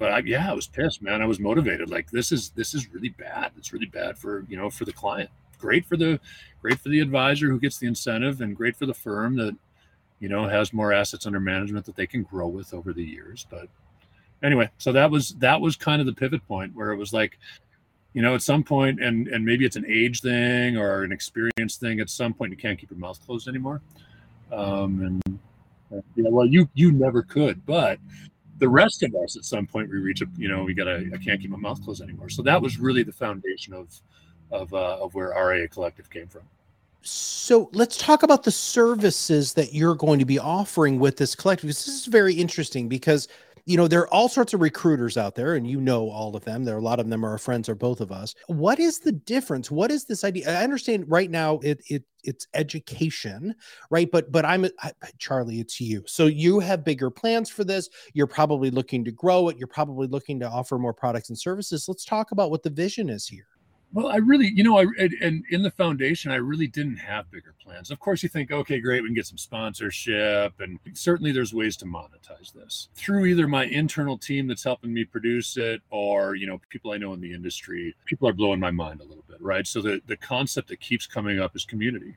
but 0.02 0.12
I, 0.12 0.19
yeah, 0.26 0.50
I 0.50 0.52
was 0.52 0.66
pissed, 0.66 1.00
man. 1.00 1.22
I 1.22 1.26
was 1.26 1.38
motivated. 1.38 1.88
Like 1.88 2.10
this 2.10 2.32
is 2.32 2.50
this 2.56 2.75
is 2.75 2.93
really 2.93 3.10
bad. 3.10 3.52
It's 3.56 3.72
really 3.72 3.87
bad 3.87 4.19
for 4.19 4.44
you 4.49 4.56
know 4.56 4.69
for 4.69 4.84
the 4.84 4.93
client. 4.93 5.31
Great 5.60 5.87
for 5.87 5.96
the 5.96 6.19
great 6.60 6.81
for 6.81 6.88
the 6.88 6.99
advisor 6.99 7.49
who 7.49 7.60
gets 7.60 7.78
the 7.78 7.87
incentive, 7.87 8.40
and 8.40 8.56
great 8.56 8.75
for 8.75 8.84
the 8.84 8.94
firm 8.94 9.37
that 9.37 9.54
you 10.19 10.28
know 10.28 10.49
has 10.49 10.72
more 10.72 10.93
assets 10.93 11.25
under 11.25 11.38
management 11.38 11.87
that 11.87 11.94
they 11.94 12.08
can 12.08 12.25
grow 12.25 12.49
with 12.49 12.75
over 12.75 12.93
the 12.93 13.04
years. 13.04 13.46
But 13.48 13.69
anyway, 14.43 14.70
so 14.77 14.91
that 14.91 15.08
was 15.08 15.36
that 15.38 15.60
was 15.60 15.77
kind 15.77 16.00
of 16.00 16.06
the 16.06 16.15
pivot 16.15 16.44
point 16.48 16.74
where 16.74 16.91
it 16.91 16.96
was 16.96 17.12
like, 17.12 17.38
you 18.12 18.22
know, 18.22 18.34
at 18.34 18.43
some 18.43 18.65
point, 18.65 19.00
and 19.00 19.29
and 19.29 19.44
maybe 19.44 19.65
it's 19.65 19.77
an 19.77 19.86
age 19.86 20.20
thing 20.20 20.77
or 20.77 21.05
an 21.05 21.12
experience 21.12 21.77
thing. 21.77 22.00
At 22.00 22.10
some 22.10 22.34
point, 22.34 22.50
you 22.50 22.56
can't 22.56 22.77
keep 22.77 22.91
your 22.91 22.98
mouth 22.98 23.24
closed 23.24 23.46
anymore. 23.46 23.81
Um, 24.50 25.20
and 25.22 25.38
yeah, 26.17 26.29
well, 26.29 26.44
you 26.44 26.69
you 26.74 26.91
never 26.91 27.22
could, 27.22 27.65
but 27.65 28.00
the 28.62 28.69
rest 28.69 29.02
of 29.02 29.12
us 29.16 29.36
at 29.36 29.44
some 29.44 29.66
point 29.66 29.90
we 29.90 29.98
reach 29.98 30.22
a 30.22 30.26
you 30.36 30.48
know 30.48 30.62
we 30.62 30.72
gotta 30.72 31.10
i 31.12 31.16
can't 31.16 31.40
keep 31.40 31.50
my 31.50 31.58
mouth 31.58 31.82
closed 31.82 32.00
anymore. 32.00 32.28
So 32.28 32.42
that 32.42 32.62
was 32.62 32.78
really 32.78 33.02
the 33.02 33.12
foundation 33.12 33.74
of 33.74 33.88
of 34.52 34.72
uh, 34.72 35.02
of 35.02 35.16
where 35.16 35.31
ria 35.31 35.66
collective 35.66 36.08
came 36.08 36.28
from. 36.28 36.42
So 37.00 37.70
let's 37.72 37.96
talk 37.96 38.22
about 38.22 38.44
the 38.44 38.52
services 38.52 39.54
that 39.54 39.74
you're 39.74 39.96
going 39.96 40.20
to 40.20 40.24
be 40.24 40.38
offering 40.38 41.00
with 41.00 41.16
this 41.16 41.34
collective 41.34 41.66
because 41.66 41.84
this 41.84 42.02
is 42.02 42.06
very 42.06 42.34
interesting 42.34 42.88
because 42.88 43.26
you 43.64 43.76
know, 43.76 43.86
there 43.86 44.00
are 44.00 44.12
all 44.12 44.28
sorts 44.28 44.54
of 44.54 44.60
recruiters 44.60 45.16
out 45.16 45.34
there, 45.34 45.54
and 45.54 45.66
you 45.66 45.81
know 45.81 46.10
all 46.10 46.34
of 46.34 46.44
them. 46.44 46.64
There 46.64 46.74
are 46.74 46.81
a 46.81 46.82
lot 46.82 47.00
of 47.00 47.08
them 47.08 47.24
are 47.24 47.38
friends 47.38 47.69
or 47.69 47.74
both 47.74 48.00
of 48.00 48.10
us. 48.10 48.34
What 48.48 48.81
is 48.81 48.98
the 48.98 49.12
difference? 49.12 49.70
What 49.70 49.90
is 49.90 50.04
this 50.04 50.24
idea? 50.24 50.58
I 50.58 50.64
understand 50.64 51.04
right 51.08 51.31
now 51.31 51.58
it 51.62 51.81
it 51.88 52.04
it's 52.24 52.46
education, 52.54 53.54
right? 53.90 54.10
But 54.10 54.32
but 54.32 54.44
I'm 54.44 54.66
I, 54.81 54.92
Charlie, 55.19 55.60
it's 55.60 55.81
you. 55.81 56.02
So 56.06 56.26
you 56.26 56.60
have 56.60 56.84
bigger 56.84 57.10
plans 57.10 57.50
for 57.50 57.64
this. 57.64 57.88
You're 58.14 58.26
probably 58.26 58.70
looking 58.70 59.04
to 59.04 59.12
grow 59.12 59.48
it. 59.48 59.58
You're 59.58 59.69
probably 59.69 60.08
looking 60.08 60.40
to 60.40 60.48
offer 60.48 60.78
more 60.78 60.94
products 60.94 61.28
and 61.28 61.38
services. 61.38 61.86
Let's 61.88 62.04
talk 62.04 62.32
about 62.32 62.50
what 62.50 62.62
the 62.62 62.70
vision 62.70 63.08
is 63.08 63.26
here. 63.26 63.46
Well, 63.94 64.06
I 64.08 64.17
really, 64.17 64.51
you 64.55 64.65
know, 64.65 64.79
I 64.79 64.87
and 65.20 65.44
in 65.51 65.63
the 65.63 65.70
foundation, 65.70 66.31
I 66.31 66.37
really 66.37 66.67
didn't 66.67 66.96
have 66.96 67.31
bigger 67.31 67.55
plans. 67.63 67.91
Of 67.91 68.01
course, 68.01 68.22
you 68.22 68.29
think, 68.31 68.51
okay, 68.51 68.81
great, 68.81 69.03
we 69.03 69.08
can 69.08 69.15
get 69.15 69.27
some 69.27 69.37
sponsorship, 69.37 70.58
and 70.61 70.79
certainly 70.94 71.31
there's 71.31 71.53
ways 71.53 71.77
to 71.79 71.84
monetize 71.84 72.55
this 72.55 72.89
through 72.94 73.27
either 73.27 73.46
my 73.46 73.65
internal 73.67 74.17
team 74.17 74.46
that's 74.46 74.65
helping 74.65 74.94
me 74.94 75.05
produce 75.05 75.58
it, 75.58 75.82
or 75.91 76.37
you 76.37 76.46
know, 76.46 76.58
people 76.70 76.93
I 76.93 76.96
know 76.96 77.13
in 77.13 77.20
the 77.20 77.34
industry. 77.34 77.94
People 78.06 78.27
are 78.29 78.32
blowing 78.32 78.61
my 78.61 78.70
mind 78.70 79.01
a 79.01 79.05
little 79.05 79.25
bit, 79.29 79.41
right? 79.43 79.67
So 79.67 79.82
the 79.82 80.01
the 80.06 80.17
concept 80.17 80.69
that 80.69 80.81
keeps 80.81 81.06
coming 81.06 81.39
up 81.39 81.55
is 81.55 81.67
community, 81.67 82.17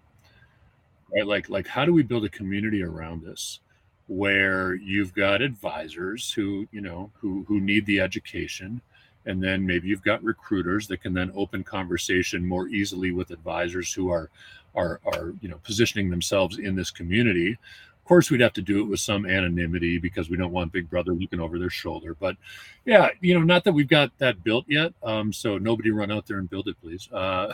right? 1.14 1.28
Like 1.28 1.50
like 1.50 1.68
how 1.68 1.86
do 1.86 1.92
we 1.92 2.04
build 2.04 2.24
a 2.24 2.30
community 2.30 2.84
around 2.84 3.24
this? 3.24 3.60
where 4.08 4.76
you've 4.76 5.14
got 5.16 5.42
advisors 5.42 6.32
who 6.32 6.68
you 6.72 6.80
know 6.80 7.10
who 7.16 7.44
who 7.48 7.60
need 7.60 7.84
the 7.88 8.00
education 8.00 8.80
and 9.26 9.42
then 9.42 9.66
maybe 9.66 9.88
you've 9.88 10.04
got 10.04 10.24
recruiters 10.24 10.88
that 10.88 11.02
can 11.02 11.14
then 11.14 11.32
open 11.36 11.64
conversation 11.64 12.46
more 12.46 12.68
easily 12.68 13.12
with 13.12 13.32
advisors 13.32 13.92
who 13.94 14.10
are 14.10 14.30
are 14.76 15.00
are 15.06 15.34
you 15.42 15.50
know 15.50 15.60
positioning 15.64 16.10
themselves 16.10 16.58
in 16.60 16.76
this 16.76 16.92
community. 16.92 17.52
Of 17.52 18.08
course, 18.08 18.30
we'd 18.30 18.42
have 18.42 18.54
to 18.54 18.62
do 18.62 18.82
it 18.82 18.84
with 18.84 19.00
some 19.00 19.26
anonymity 19.26 19.98
because 19.98 20.30
we 20.30 20.38
don't 20.38 20.52
want 20.52 20.72
Big 20.72 20.88
Brother 20.88 21.12
looking 21.14 21.40
over 21.40 21.58
their 21.58 21.72
shoulder. 21.72 22.16
But 22.20 22.38
yeah, 22.86 23.10
you 23.20 23.34
know, 23.34 23.44
not 23.44 23.64
that 23.64 23.74
we've 23.74 23.88
got 23.88 24.12
that 24.20 24.44
built 24.44 24.66
yet. 24.68 24.94
Um, 25.02 25.34
so 25.34 25.58
nobody 25.58 25.90
run 25.90 26.12
out 26.12 26.28
there 26.28 26.38
and 26.38 26.48
build 26.48 26.68
it, 26.68 26.80
please. 26.80 27.10
Uh, 27.12 27.52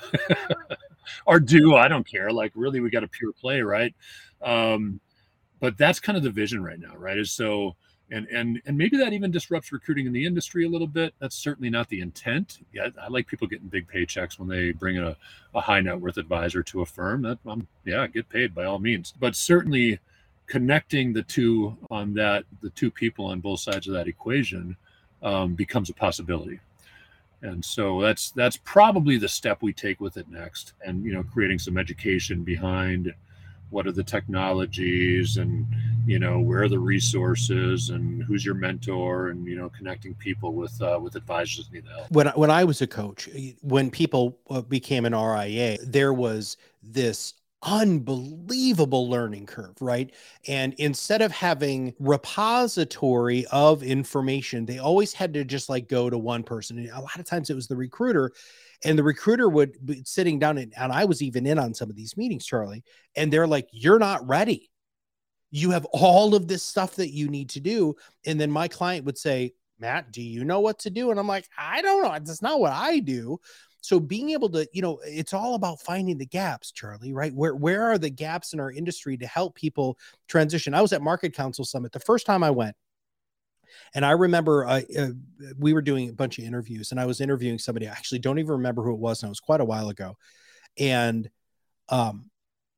or 1.26 1.40
do 1.40 1.76
I 1.76 1.88
don't 1.88 2.06
care. 2.06 2.32
Like 2.32 2.52
really, 2.54 2.82
we 2.82 2.90
got 2.90 3.04
a 3.04 3.08
pure 3.08 3.32
play, 3.32 3.62
right? 3.62 3.96
Um, 4.42 5.00
but 5.62 5.78
that's 5.78 6.00
kind 6.02 6.18
of 6.18 6.24
the 6.24 6.30
vision 6.30 6.62
right 6.62 6.80
now, 6.80 6.96
right? 6.98 7.18
Is 7.18 7.32
so 7.32 7.76
and 8.12 8.28
and 8.28 8.62
and 8.66 8.78
maybe 8.78 8.98
that 8.98 9.14
even 9.14 9.32
disrupts 9.32 9.72
recruiting 9.72 10.06
in 10.06 10.14
the 10.14 10.26
industry 10.26 10.66
a 10.66 10.70
little 10.70 10.88
bit. 10.88 11.14
That's 11.20 11.36
certainly 11.36 11.70
not 11.70 11.88
the 11.90 12.02
intent. 12.02 12.60
Yeah 12.74 12.90
i 13.02 13.08
like 13.08 13.28
people 13.28 13.48
getting 13.48 13.68
big 13.68 13.88
paychecks 13.88 14.38
when 14.38 14.48
they 14.48 14.72
bring 14.72 14.98
in 14.98 15.04
a, 15.04 15.16
a 15.56 15.62
high 15.62 15.82
net 15.82 16.00
worth 16.00 16.18
advisor 16.18 16.62
to 16.64 16.82
a 16.82 16.86
firm. 16.86 17.22
That 17.22 17.40
um, 17.48 17.68
yeah 17.86 18.06
get 18.08 18.30
paid 18.30 18.54
by 18.54 18.66
all 18.66 18.80
means. 18.80 19.14
But 19.20 19.36
certainly 19.36 20.00
connecting 20.46 21.14
the 21.14 21.24
two 21.24 21.78
on 21.90 22.14
that 22.16 22.44
the 22.62 22.70
two 22.72 22.92
people 22.92 23.26
on 23.26 23.40
both 23.40 23.62
sides 23.62 23.88
of 23.88 23.94
that 23.94 24.08
equation 24.08 24.76
um, 25.24 25.56
becomes 25.56 25.90
a 25.90 25.94
possibility. 25.94 26.60
And 27.42 27.64
so 27.64 28.02
that's 28.02 28.32
that's 28.32 28.58
probably 28.58 29.18
the 29.18 29.30
step 29.30 29.60
we 29.62 29.74
take 29.74 30.02
with 30.02 30.18
it 30.18 30.30
next 30.30 30.74
and 30.86 31.04
you 31.06 31.14
know 31.14 31.24
creating 31.24 31.60
some 31.60 31.78
education 31.78 32.44
behind 32.44 33.14
what 33.72 33.88
are 33.88 33.92
the 33.92 34.04
technologies 34.04 35.38
and 35.38 35.66
you 36.12 36.20
know 36.20 36.40
where 36.40 36.64
are 36.64 36.70
the 36.70 36.78
resources 36.78 37.90
and 37.90 38.22
who's 38.24 38.44
your 38.44 38.56
mentor 38.56 39.30
and 39.30 39.46
you 39.46 39.56
know 39.56 39.70
connecting 39.70 40.14
people 40.16 40.54
with 40.54 40.80
uh, 40.82 41.00
with 41.02 41.16
advisors 41.16 41.70
need 41.72 41.86
help 41.88 42.12
when 42.12 42.28
when 42.36 42.52
i 42.52 42.64
was 42.64 42.82
a 42.82 42.88
coach 42.88 43.30
when 43.62 43.90
people 43.90 44.38
uh, 44.50 44.62
became 44.62 45.06
an 45.06 45.16
ria 45.16 45.78
there 45.84 46.14
was 46.14 46.58
this 46.84 47.36
unbelievable 47.64 49.08
learning 49.08 49.46
curve, 49.46 49.76
right? 49.82 50.12
And 50.48 50.74
instead 50.80 51.22
of 51.22 51.32
having 51.32 51.94
repository 52.00 53.46
of 53.52 53.84
information, 53.84 54.66
they 54.66 54.80
always 54.80 55.14
had 55.14 55.32
to 55.36 55.46
just 55.46 55.70
like 55.70 55.88
go 55.88 56.10
to 56.10 56.18
one 56.18 56.42
person. 56.42 56.80
And 56.80 56.90
a 56.90 57.00
lot 57.00 57.20
of 57.20 57.26
times 57.26 57.52
it 57.52 57.56
was 57.56 57.68
the 57.68 57.76
recruiter 57.76 58.32
and 58.84 58.98
the 58.98 59.04
recruiter 59.04 59.48
would 59.48 59.78
be 59.86 60.02
sitting 60.06 60.40
down 60.40 60.58
and, 60.58 60.74
and 60.76 60.92
I 60.92 61.06
was 61.06 61.22
even 61.22 61.46
in 61.46 61.60
on 61.60 61.76
some 61.76 61.90
of 61.90 61.96
these 61.96 62.18
meetings, 62.18 62.46
Charlie, 62.46 62.84
and 63.16 63.32
they're 63.32 63.48
like, 63.48 63.68
You're 63.72 64.00
not 64.00 64.28
ready. 64.28 64.71
You 65.52 65.72
have 65.72 65.86
all 65.86 66.34
of 66.34 66.48
this 66.48 66.64
stuff 66.64 66.96
that 66.96 67.12
you 67.12 67.28
need 67.28 67.50
to 67.50 67.60
do. 67.60 67.96
And 68.26 68.40
then 68.40 68.50
my 68.50 68.68
client 68.68 69.06
would 69.06 69.18
say, 69.18 69.54
Matt, 69.80 70.12
do 70.12 70.22
you 70.22 70.46
know 70.46 70.60
what 70.60 70.80
to 70.80 70.90
do? 70.90 71.12
And 71.12 71.20
I'm 71.20 71.28
like, 71.28 71.48
I 71.58 71.82
don't 71.82 72.04
know. 72.04 72.12
That's 72.12 72.42
not 72.42 72.60
what 72.60 72.72
I 72.72 73.00
do. 73.00 73.40
So 73.82 74.00
being 74.00 74.30
able 74.30 74.50
to, 74.52 74.68
you 74.72 74.82
know, 74.82 75.00
it's 75.04 75.34
all 75.34 75.56
about 75.56 75.82
finding 75.82 76.18
the 76.18 76.26
gaps, 76.26 76.72
Charlie, 76.72 77.14
right? 77.14 77.34
Where 77.34 77.56
where 77.56 77.84
are 77.84 77.98
the 77.98 78.12
gaps 78.12 78.54
in 78.54 78.60
our 78.60 78.72
industry 78.72 79.18
to 79.18 79.26
help 79.26 79.56
people 79.56 79.98
transition? 80.28 80.76
I 80.76 80.82
was 80.82 80.94
at 80.94 81.02
MarketCounsel 81.02 81.66
Summit 81.66 81.92
the 81.92 82.00
first 82.00 82.28
time 82.28 82.44
I 82.44 82.52
went. 82.52 82.76
And 83.96 84.06
I 84.06 84.12
remember 84.12 84.66
uh, 84.66 84.82
uh, 84.98 85.08
we 85.58 85.74
were 85.74 85.82
doing 85.82 86.10
a 86.10 86.14
bunch 86.14 86.38
of 86.38 86.46
interviews, 86.46 86.92
and 86.92 87.00
I 87.00 87.06
was 87.06 87.22
interviewing 87.22 87.58
somebody. 87.58 87.88
I 87.88 87.92
actually 87.92 88.20
don't 88.20 88.38
even 88.38 88.52
remember 88.52 88.84
who 88.84 88.94
it 88.94 89.00
was, 89.00 89.24
and 89.24 89.30
it 89.30 89.32
was 89.32 89.40
quite 89.40 89.62
a 89.62 89.66
while 89.66 89.90
ago. 89.90 90.18
And 90.78 91.30
um, 91.90 92.31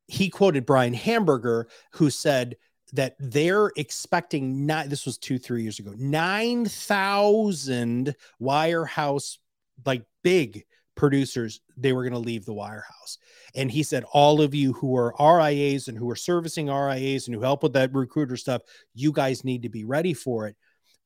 he 0.07 0.29
quoted 0.29 0.65
Brian 0.65 0.93
Hamburger, 0.93 1.67
who 1.91 2.09
said 2.09 2.57
that 2.93 3.15
they're 3.19 3.71
expecting 3.75 4.65
not. 4.65 4.89
This 4.89 5.05
was 5.05 5.17
two, 5.17 5.39
three 5.39 5.63
years 5.63 5.79
ago. 5.79 5.93
Nine 5.97 6.65
thousand 6.65 8.15
wirehouse, 8.41 9.37
like 9.85 10.03
big 10.23 10.65
producers 10.95 11.61
they 11.75 11.91
were 11.91 12.03
going 12.03 12.13
to 12.13 12.19
leave 12.19 12.45
the 12.45 12.53
wirehouse 12.53 13.17
and 13.55 13.71
he 13.71 13.81
said 13.81 14.03
all 14.13 14.41
of 14.41 14.53
you 14.53 14.73
who 14.73 14.95
are 14.95 15.13
rias 15.19 15.87
and 15.87 15.97
who 15.97 16.09
are 16.09 16.15
servicing 16.15 16.67
rias 16.67 17.27
and 17.27 17.35
who 17.35 17.41
help 17.41 17.63
with 17.63 17.73
that 17.73 17.93
recruiter 17.93 18.37
stuff 18.37 18.61
you 18.93 19.11
guys 19.11 19.43
need 19.43 19.63
to 19.63 19.69
be 19.69 19.83
ready 19.83 20.13
for 20.13 20.47
it 20.47 20.55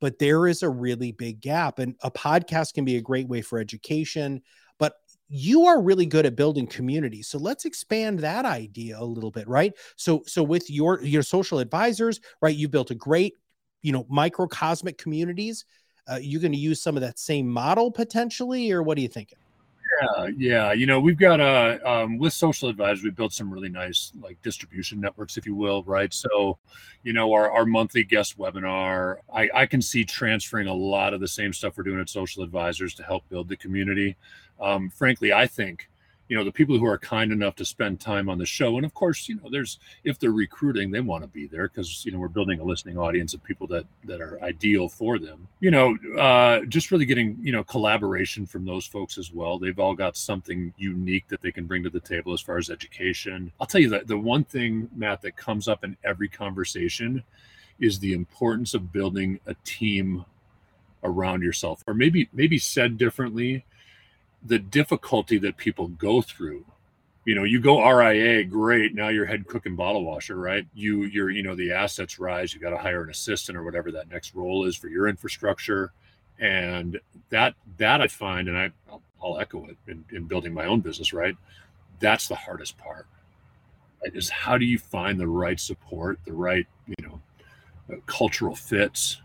but 0.01 0.19
there 0.19 0.45
is 0.45 0.61
a 0.61 0.69
really 0.69 1.11
big 1.13 1.39
gap 1.39 1.79
and 1.79 1.95
a 2.03 2.11
podcast 2.11 2.73
can 2.73 2.83
be 2.83 2.97
a 2.97 3.01
great 3.01 3.29
way 3.29 3.41
for 3.41 3.59
education 3.59 4.41
you 5.29 5.65
are 5.65 5.81
really 5.81 6.05
good 6.05 6.25
at 6.25 6.35
building 6.35 6.67
community 6.67 7.21
so 7.21 7.37
let's 7.37 7.65
expand 7.65 8.19
that 8.19 8.45
idea 8.45 8.97
a 8.97 9.03
little 9.03 9.31
bit 9.31 9.47
right? 9.47 9.73
So 9.95 10.23
so 10.25 10.43
with 10.43 10.69
your 10.69 11.01
your 11.03 11.23
social 11.23 11.59
advisors 11.59 12.19
right 12.41 12.55
you 12.55 12.69
built 12.69 12.91
a 12.91 12.95
great 12.95 13.33
you 13.81 13.91
know 13.91 14.05
microcosmic 14.09 14.97
communities 14.97 15.65
uh, 16.09 16.19
you're 16.21 16.41
going 16.41 16.53
to 16.53 16.57
use 16.57 16.81
some 16.81 16.95
of 16.95 17.01
that 17.01 17.19
same 17.19 17.47
model 17.47 17.91
potentially 17.91 18.71
or 18.71 18.81
what 18.81 18.97
are 18.97 19.01
you 19.01 19.09
thinking 19.09 19.37
yeah, 20.01 20.27
yeah. 20.37 20.73
You 20.73 20.85
know, 20.85 20.99
we've 20.99 21.17
got 21.17 21.39
a 21.39 21.79
uh, 21.85 22.03
um, 22.03 22.17
with 22.17 22.33
social 22.33 22.69
advisors, 22.69 23.03
we 23.03 23.11
built 23.11 23.33
some 23.33 23.51
really 23.51 23.69
nice 23.69 24.11
like 24.21 24.41
distribution 24.41 24.99
networks, 24.99 25.37
if 25.37 25.45
you 25.45 25.55
will, 25.55 25.83
right? 25.83 26.13
So, 26.13 26.57
you 27.03 27.13
know, 27.13 27.31
our, 27.33 27.51
our 27.51 27.65
monthly 27.65 28.03
guest 28.03 28.37
webinar, 28.37 29.17
I, 29.33 29.49
I 29.53 29.65
can 29.65 29.81
see 29.81 30.03
transferring 30.03 30.67
a 30.67 30.73
lot 30.73 31.13
of 31.13 31.19
the 31.19 31.27
same 31.27 31.53
stuff 31.53 31.77
we're 31.77 31.83
doing 31.83 31.99
at 31.99 32.09
social 32.09 32.43
advisors 32.43 32.93
to 32.95 33.03
help 33.03 33.27
build 33.29 33.49
the 33.49 33.57
community. 33.57 34.15
Um, 34.59 34.89
frankly, 34.89 35.33
I 35.33 35.47
think 35.47 35.89
you 36.27 36.37
know 36.37 36.43
the 36.43 36.51
people 36.51 36.77
who 36.77 36.85
are 36.85 36.97
kind 36.97 37.31
enough 37.31 37.55
to 37.55 37.65
spend 37.65 37.99
time 37.99 38.29
on 38.29 38.37
the 38.37 38.45
show. 38.45 38.77
And 38.77 38.85
of 38.85 38.93
course 38.93 39.27
you 39.29 39.35
know 39.35 39.49
there's 39.49 39.79
if 40.03 40.19
they're 40.19 40.31
recruiting 40.31 40.91
they 40.91 40.99
want 40.99 41.23
to 41.23 41.27
be 41.27 41.47
there 41.47 41.67
because 41.67 42.05
you 42.05 42.11
know 42.11 42.19
we're 42.19 42.27
building 42.27 42.59
a 42.59 42.63
listening 42.63 42.97
audience 42.97 43.33
of 43.33 43.43
people 43.43 43.67
that 43.67 43.85
that 44.05 44.21
are 44.21 44.41
ideal 44.43 44.89
for 44.89 45.19
them. 45.19 45.47
You 45.59 45.71
know 45.71 45.97
uh 46.17 46.65
just 46.65 46.91
really 46.91 47.05
getting 47.05 47.37
you 47.41 47.51
know 47.51 47.63
collaboration 47.63 48.45
from 48.45 48.65
those 48.65 48.85
folks 48.85 49.17
as 49.17 49.33
well. 49.33 49.57
They've 49.57 49.79
all 49.79 49.95
got 49.95 50.17
something 50.17 50.73
unique 50.77 51.27
that 51.29 51.41
they 51.41 51.51
can 51.51 51.65
bring 51.65 51.83
to 51.83 51.89
the 51.89 51.99
table 51.99 52.33
as 52.33 52.41
far 52.41 52.57
as 52.57 52.69
education. 52.69 53.51
I'll 53.59 53.67
tell 53.67 53.81
you 53.81 53.89
that 53.89 54.07
the 54.07 54.17
one 54.17 54.43
thing 54.43 54.89
matt 54.95 55.21
that 55.21 55.35
comes 55.35 55.67
up 55.67 55.83
in 55.83 55.95
every 56.03 56.27
conversation 56.27 57.23
is 57.79 57.99
the 57.99 58.13
importance 58.13 58.73
of 58.73 58.91
building 58.91 59.39
a 59.45 59.53
team 59.63 60.25
around 61.03 61.43
yourself 61.43 61.83
or 61.87 61.93
maybe 61.93 62.27
maybe 62.33 62.57
said 62.57 62.97
differently 62.97 63.63
the 64.47 64.59
difficulty 64.59 65.37
that 65.39 65.57
people 65.57 65.87
go 65.89 66.21
through. 66.21 66.65
You 67.25 67.35
know 67.35 67.43
you 67.43 67.59
go 67.59 67.85
ria 67.85 68.45
great 68.45 68.95
now 68.95 69.09
you're 69.09 69.25
head 69.25 69.47
cook 69.47 69.65
and 69.65 69.75
bottle 69.75 70.05
washer 70.05 70.37
right? 70.37 70.65
You 70.73 71.03
you're 71.03 71.29
you 71.29 71.43
know 71.43 71.55
the 71.55 71.73
assets 71.73 72.19
rise 72.19 72.53
you 72.53 72.61
got 72.61 72.69
to 72.69 72.77
hire 72.77 73.03
an 73.03 73.09
assistant 73.09 73.57
or 73.57 73.63
whatever 73.63 73.91
that 73.91 74.09
next 74.09 74.33
role 74.33 74.65
is 74.65 74.77
for 74.77 74.87
your 74.87 75.09
infrastructure. 75.09 75.91
And 76.39 76.99
that 77.29 77.55
that 77.77 77.99
i 77.99 78.07
find 78.07 78.47
and 78.47 78.57
i 78.57 78.71
i'll, 79.21 79.39
echo 79.39 79.65
it 79.65 79.75
in, 79.87 80.05
in, 80.11 80.23
building 80.23 80.53
my 80.53 80.65
own 80.65 80.79
business 80.79 81.11
right? 81.11 81.35
That's 81.99 82.29
the 82.29 82.35
hardest 82.35 82.77
part 82.77 83.07
right? 84.01 84.15
is 84.15 84.29
how 84.29 84.57
do 84.57 84.63
you 84.63 84.79
find 84.79 85.19
the 85.19 85.27
right 85.27 85.59
support 85.59 86.19
the 86.25 86.33
right 86.33 86.65
you 86.87 87.05
know 87.05 87.21
uh, 87.91 87.99
cultural 88.05 88.55
fits? 88.55 89.21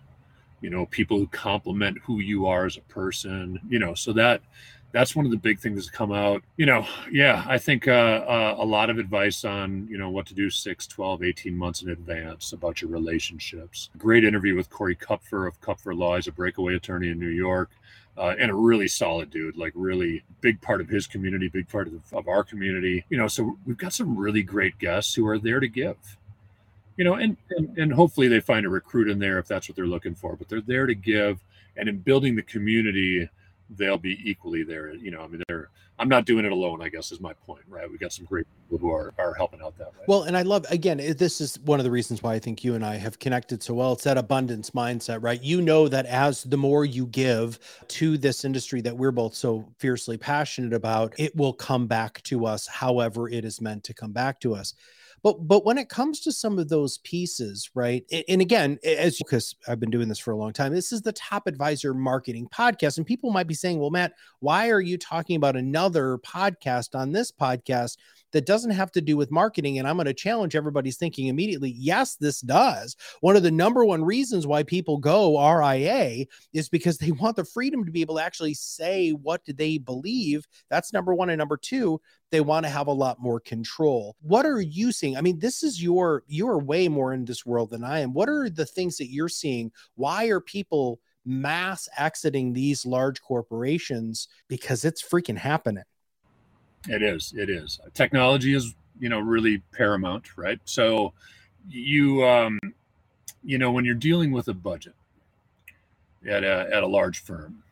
You 0.60 0.70
know 0.70 0.86
people 0.86 1.18
who 1.18 1.28
complement 1.28 1.98
who 1.98 2.18
you 2.18 2.46
are 2.46 2.66
as 2.66 2.76
a 2.76 2.80
person 2.82 3.60
you 3.68 3.78
know 3.78 3.94
so 3.94 4.12
that 4.14 4.42
that's 4.92 5.16
one 5.16 5.24
of 5.24 5.30
the 5.30 5.38
big 5.38 5.58
things 5.58 5.86
that 5.86 5.92
come 5.92 6.12
out. 6.12 6.42
You 6.56 6.66
know 6.66 6.86
yeah 7.10 7.44
i 7.48 7.58
think 7.58 7.88
uh, 7.88 7.90
uh, 7.90 8.56
a 8.58 8.64
lot 8.64 8.90
of 8.90 8.98
advice 8.98 9.44
on 9.44 9.88
you 9.90 9.98
know 9.98 10.10
what 10.10 10.26
to 10.26 10.34
do 10.34 10.50
6 10.50 10.86
12 10.86 11.22
18 11.22 11.56
months 11.56 11.82
in 11.82 11.90
advance 11.90 12.52
about 12.52 12.80
your 12.80 12.90
relationships. 12.90 13.90
Great 13.98 14.24
interview 14.24 14.54
with 14.54 14.70
corey 14.70 14.94
kupfer 14.94 15.46
of 15.46 15.60
kupfer 15.60 15.94
law. 15.94 16.16
He's 16.16 16.28
a 16.28 16.32
breakaway 16.32 16.74
attorney 16.74 17.08
in 17.08 17.18
new 17.18 17.28
york 17.28 17.70
uh, 18.16 18.34
and 18.38 18.50
a 18.50 18.54
really 18.54 18.88
solid 18.88 19.30
dude 19.30 19.56
like 19.56 19.72
really 19.74 20.22
big 20.40 20.60
part 20.60 20.80
of 20.80 20.88
his 20.88 21.06
community 21.06 21.48
big 21.48 21.68
part 21.68 21.86
of, 21.86 21.94
the, 21.94 22.16
of 22.16 22.28
our 22.28 22.44
community. 22.44 23.04
You 23.08 23.18
know 23.18 23.28
so 23.28 23.58
we've 23.66 23.78
got 23.78 23.92
some 23.92 24.16
really 24.16 24.42
great 24.42 24.78
guests 24.78 25.14
who 25.14 25.26
are 25.26 25.38
there 25.38 25.60
to 25.60 25.68
give. 25.68 25.96
You 26.96 27.04
know 27.04 27.14
and, 27.14 27.36
and 27.50 27.76
and 27.78 27.92
hopefully 27.92 28.28
they 28.28 28.40
find 28.40 28.66
a 28.66 28.68
recruit 28.68 29.08
in 29.08 29.18
there 29.18 29.38
if 29.38 29.48
that's 29.48 29.68
what 29.68 29.76
they're 29.76 29.86
looking 29.86 30.14
for 30.14 30.36
but 30.36 30.48
they're 30.48 30.60
there 30.60 30.86
to 30.86 30.94
give 30.94 31.42
and 31.76 31.88
in 31.88 31.98
building 31.98 32.36
the 32.36 32.42
community 32.42 33.28
they'll 33.76 33.98
be 33.98 34.18
equally 34.24 34.62
there. 34.62 34.92
You 34.94 35.10
know, 35.10 35.22
I 35.22 35.26
mean, 35.26 35.42
they're. 35.48 35.70
I'm 35.98 36.08
not 36.08 36.24
doing 36.24 36.44
it 36.44 36.50
alone. 36.50 36.82
I 36.82 36.88
guess 36.88 37.12
is 37.12 37.20
my 37.20 37.32
point, 37.32 37.62
right? 37.68 37.88
We 37.88 37.96
got 37.96 38.12
some 38.12 38.24
great 38.24 38.46
people 38.64 38.78
who 38.78 38.92
are 38.92 39.12
are 39.18 39.34
helping 39.34 39.60
out 39.62 39.76
that 39.78 39.92
way. 39.92 40.04
Well, 40.08 40.22
and 40.22 40.36
I 40.36 40.42
love 40.42 40.66
again. 40.70 40.98
This 41.16 41.40
is 41.40 41.58
one 41.60 41.78
of 41.78 41.84
the 41.84 41.90
reasons 41.90 42.22
why 42.22 42.34
I 42.34 42.38
think 42.38 42.64
you 42.64 42.74
and 42.74 42.84
I 42.84 42.96
have 42.96 43.18
connected 43.18 43.62
so 43.62 43.74
well. 43.74 43.92
It's 43.92 44.04
that 44.04 44.18
abundance 44.18 44.70
mindset, 44.70 45.22
right? 45.22 45.40
You 45.42 45.60
know 45.60 45.88
that 45.88 46.06
as 46.06 46.44
the 46.44 46.56
more 46.56 46.84
you 46.84 47.06
give 47.06 47.58
to 47.88 48.18
this 48.18 48.44
industry 48.44 48.80
that 48.80 48.96
we're 48.96 49.12
both 49.12 49.34
so 49.34 49.68
fiercely 49.78 50.16
passionate 50.16 50.72
about, 50.72 51.14
it 51.18 51.36
will 51.36 51.52
come 51.52 51.86
back 51.86 52.22
to 52.24 52.46
us, 52.46 52.66
however 52.66 53.28
it 53.28 53.44
is 53.44 53.60
meant 53.60 53.84
to 53.84 53.94
come 53.94 54.12
back 54.12 54.40
to 54.40 54.54
us. 54.54 54.74
But 55.22 55.46
but 55.46 55.64
when 55.64 55.78
it 55.78 55.88
comes 55.88 56.20
to 56.20 56.32
some 56.32 56.58
of 56.58 56.68
those 56.68 56.98
pieces, 56.98 57.70
right? 57.74 58.04
And, 58.28 58.40
again, 58.40 58.78
as 58.84 59.18
because 59.18 59.54
I've 59.68 59.78
been 59.78 59.90
doing 59.90 60.08
this 60.08 60.18
for 60.18 60.32
a 60.32 60.36
long 60.36 60.52
time, 60.52 60.72
this 60.72 60.92
is 60.92 61.02
the 61.02 61.12
Top 61.12 61.46
Advisor 61.46 61.94
Marketing 61.94 62.48
Podcast, 62.48 62.96
and 62.96 63.06
people 63.06 63.30
might 63.30 63.46
be 63.46 63.54
saying, 63.54 63.78
"Well, 63.78 63.90
Matt, 63.90 64.14
why 64.40 64.70
are 64.70 64.80
you 64.80 64.98
talking 64.98 65.36
about 65.36 65.56
another 65.56 66.18
podcast 66.18 66.98
on 66.98 67.12
this 67.12 67.30
podcast?" 67.30 67.96
That 68.32 68.46
doesn't 68.46 68.70
have 68.72 68.90
to 68.92 69.00
do 69.00 69.16
with 69.16 69.30
marketing. 69.30 69.78
And 69.78 69.86
I'm 69.86 69.96
going 69.96 70.06
to 70.06 70.14
challenge 70.14 70.56
everybody's 70.56 70.96
thinking 70.96 71.28
immediately. 71.28 71.70
Yes, 71.70 72.16
this 72.16 72.40
does. 72.40 72.96
One 73.20 73.36
of 73.36 73.42
the 73.42 73.50
number 73.50 73.84
one 73.84 74.04
reasons 74.04 74.46
why 74.46 74.62
people 74.62 74.98
go 74.98 75.38
RIA 75.38 76.26
is 76.52 76.68
because 76.68 76.98
they 76.98 77.12
want 77.12 77.36
the 77.36 77.44
freedom 77.44 77.84
to 77.84 77.92
be 77.92 78.00
able 78.00 78.16
to 78.16 78.24
actually 78.24 78.54
say 78.54 79.10
what 79.10 79.42
they 79.46 79.78
believe. 79.78 80.46
That's 80.70 80.92
number 80.92 81.14
one. 81.14 81.30
And 81.30 81.38
number 81.38 81.56
two, 81.56 82.00
they 82.30 82.40
want 82.40 82.64
to 82.64 82.70
have 82.70 82.86
a 82.86 82.92
lot 82.92 83.20
more 83.20 83.40
control. 83.40 84.16
What 84.22 84.46
are 84.46 84.60
you 84.60 84.90
seeing? 84.90 85.16
I 85.16 85.20
mean, 85.20 85.38
this 85.38 85.62
is 85.62 85.82
your, 85.82 86.24
you're 86.26 86.58
way 86.58 86.88
more 86.88 87.12
in 87.12 87.24
this 87.24 87.44
world 87.44 87.70
than 87.70 87.84
I 87.84 88.00
am. 88.00 88.12
What 88.14 88.28
are 88.28 88.48
the 88.48 88.66
things 88.66 88.96
that 88.96 89.12
you're 89.12 89.28
seeing? 89.28 89.70
Why 89.94 90.26
are 90.26 90.40
people 90.40 91.00
mass 91.24 91.88
exiting 91.98 92.52
these 92.52 92.86
large 92.86 93.20
corporations? 93.20 94.28
Because 94.48 94.84
it's 94.84 95.02
freaking 95.02 95.36
happening. 95.36 95.84
It 96.88 97.02
is. 97.02 97.32
It 97.36 97.48
is. 97.48 97.80
Technology 97.94 98.54
is, 98.54 98.74
you 98.98 99.08
know, 99.08 99.20
really 99.20 99.62
paramount, 99.72 100.36
right? 100.36 100.58
So 100.64 101.12
you, 101.68 102.24
um, 102.24 102.58
you 103.44 103.58
know, 103.58 103.70
when 103.70 103.84
you're 103.84 103.94
dealing 103.94 104.32
with 104.32 104.48
a 104.48 104.54
budget 104.54 104.94
at 106.28 106.44
a, 106.44 106.68
at 106.72 106.82
a 106.82 106.86
large 106.86 107.20
firm, 107.20 107.62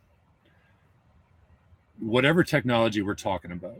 whatever 1.99 2.43
technology 2.43 3.01
we're 3.01 3.15
talking 3.15 3.51
about 3.51 3.77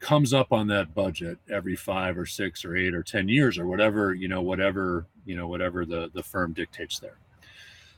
comes 0.00 0.34
up 0.34 0.52
on 0.52 0.66
that 0.66 0.92
budget 0.94 1.38
every 1.48 1.76
five 1.76 2.18
or 2.18 2.26
six 2.26 2.64
or 2.64 2.76
eight 2.76 2.92
or 2.92 3.04
ten 3.04 3.28
years 3.28 3.56
or 3.56 3.68
whatever 3.68 4.12
you 4.12 4.26
know 4.26 4.42
whatever 4.42 5.06
you 5.24 5.36
know 5.36 5.46
whatever 5.46 5.86
the 5.86 6.10
the 6.12 6.22
firm 6.22 6.52
dictates 6.52 6.98
there 6.98 7.18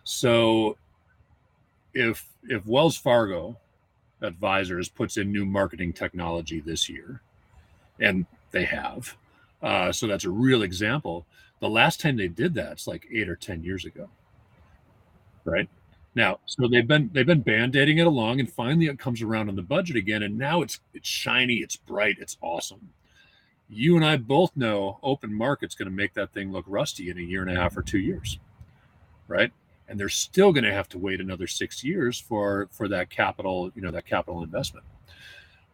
so 0.05 0.77
if 1.95 2.29
if 2.43 2.67
wells 2.67 2.95
fargo 2.95 3.57
advisors 4.23 4.89
puts 4.89 5.17
in 5.17 5.33
new 5.33 5.45
marketing 5.45 5.93
technology 5.93 6.61
this 6.61 6.89
year, 6.89 7.21
and 8.01 8.27
they 8.51 8.65
have. 8.65 9.17
Uh, 9.63 9.93
so 9.93 10.07
that's 10.07 10.25
a 10.25 10.31
real 10.31 10.63
example. 10.63 11.27
The 11.61 11.69
last 11.69 12.01
time 12.01 12.17
they 12.17 12.29
did 12.29 12.55
that, 12.55 12.73
it's 12.73 12.87
like 12.87 13.07
eight 13.13 13.29
or 13.29 13.37
ten 13.37 13.63
years 13.63 13.85
ago, 13.85 14.09
right? 15.45 15.69
Now, 16.15 16.39
so 16.47 16.69
they've 16.69 16.87
been 16.87 17.11
they've 17.13 17.27
been 17.27 17.41
band-aiding 17.41 17.99
it 17.99 18.07
along, 18.07 18.41
and 18.41 18.51
finally 18.51 18.87
it 18.87 18.99
comes 18.99 19.23
around 19.23 19.49
on 19.49 19.57
the 19.57 19.63
budget 19.63 19.97
again, 19.97 20.23
and 20.23 20.39
now 20.39 20.63
it's 20.63 20.81
it's 20.93 21.09
shiny, 21.09 21.57
it's 21.57 21.77
bright, 21.77 22.17
it's 22.21 22.37
awesome. 22.41 22.91
You 23.69 23.97
and 23.97 24.05
I 24.05 24.17
both 24.19 24.57
know 24.57 24.99
open 25.03 25.35
market's 25.35 25.75
going 25.75 25.89
to 25.89 25.95
make 25.95 26.15
that 26.15 26.33
thing 26.33 26.53
look 26.53 26.67
rusty 26.69 27.11
in 27.11 27.19
a 27.19 27.23
year 27.23 27.43
and 27.43 27.51
a 27.51 27.61
half 27.61 27.77
or 27.77 27.83
two 27.83 27.99
years, 27.99 28.39
right? 29.27 29.53
And 29.89 29.99
they're 29.99 30.09
still 30.09 30.53
going 30.53 30.65
to 30.65 30.73
have 30.73 30.89
to 30.91 30.99
wait 30.99 31.21
another 31.21 31.47
six 31.47 31.85
years 31.85 32.19
for 32.19 32.69
for 32.73 32.89
that 32.89 33.11
capital 33.11 33.71
you 33.75 33.83
know 33.83 33.91
that 33.91 34.07
capital 34.07 34.43
investment. 34.43 34.85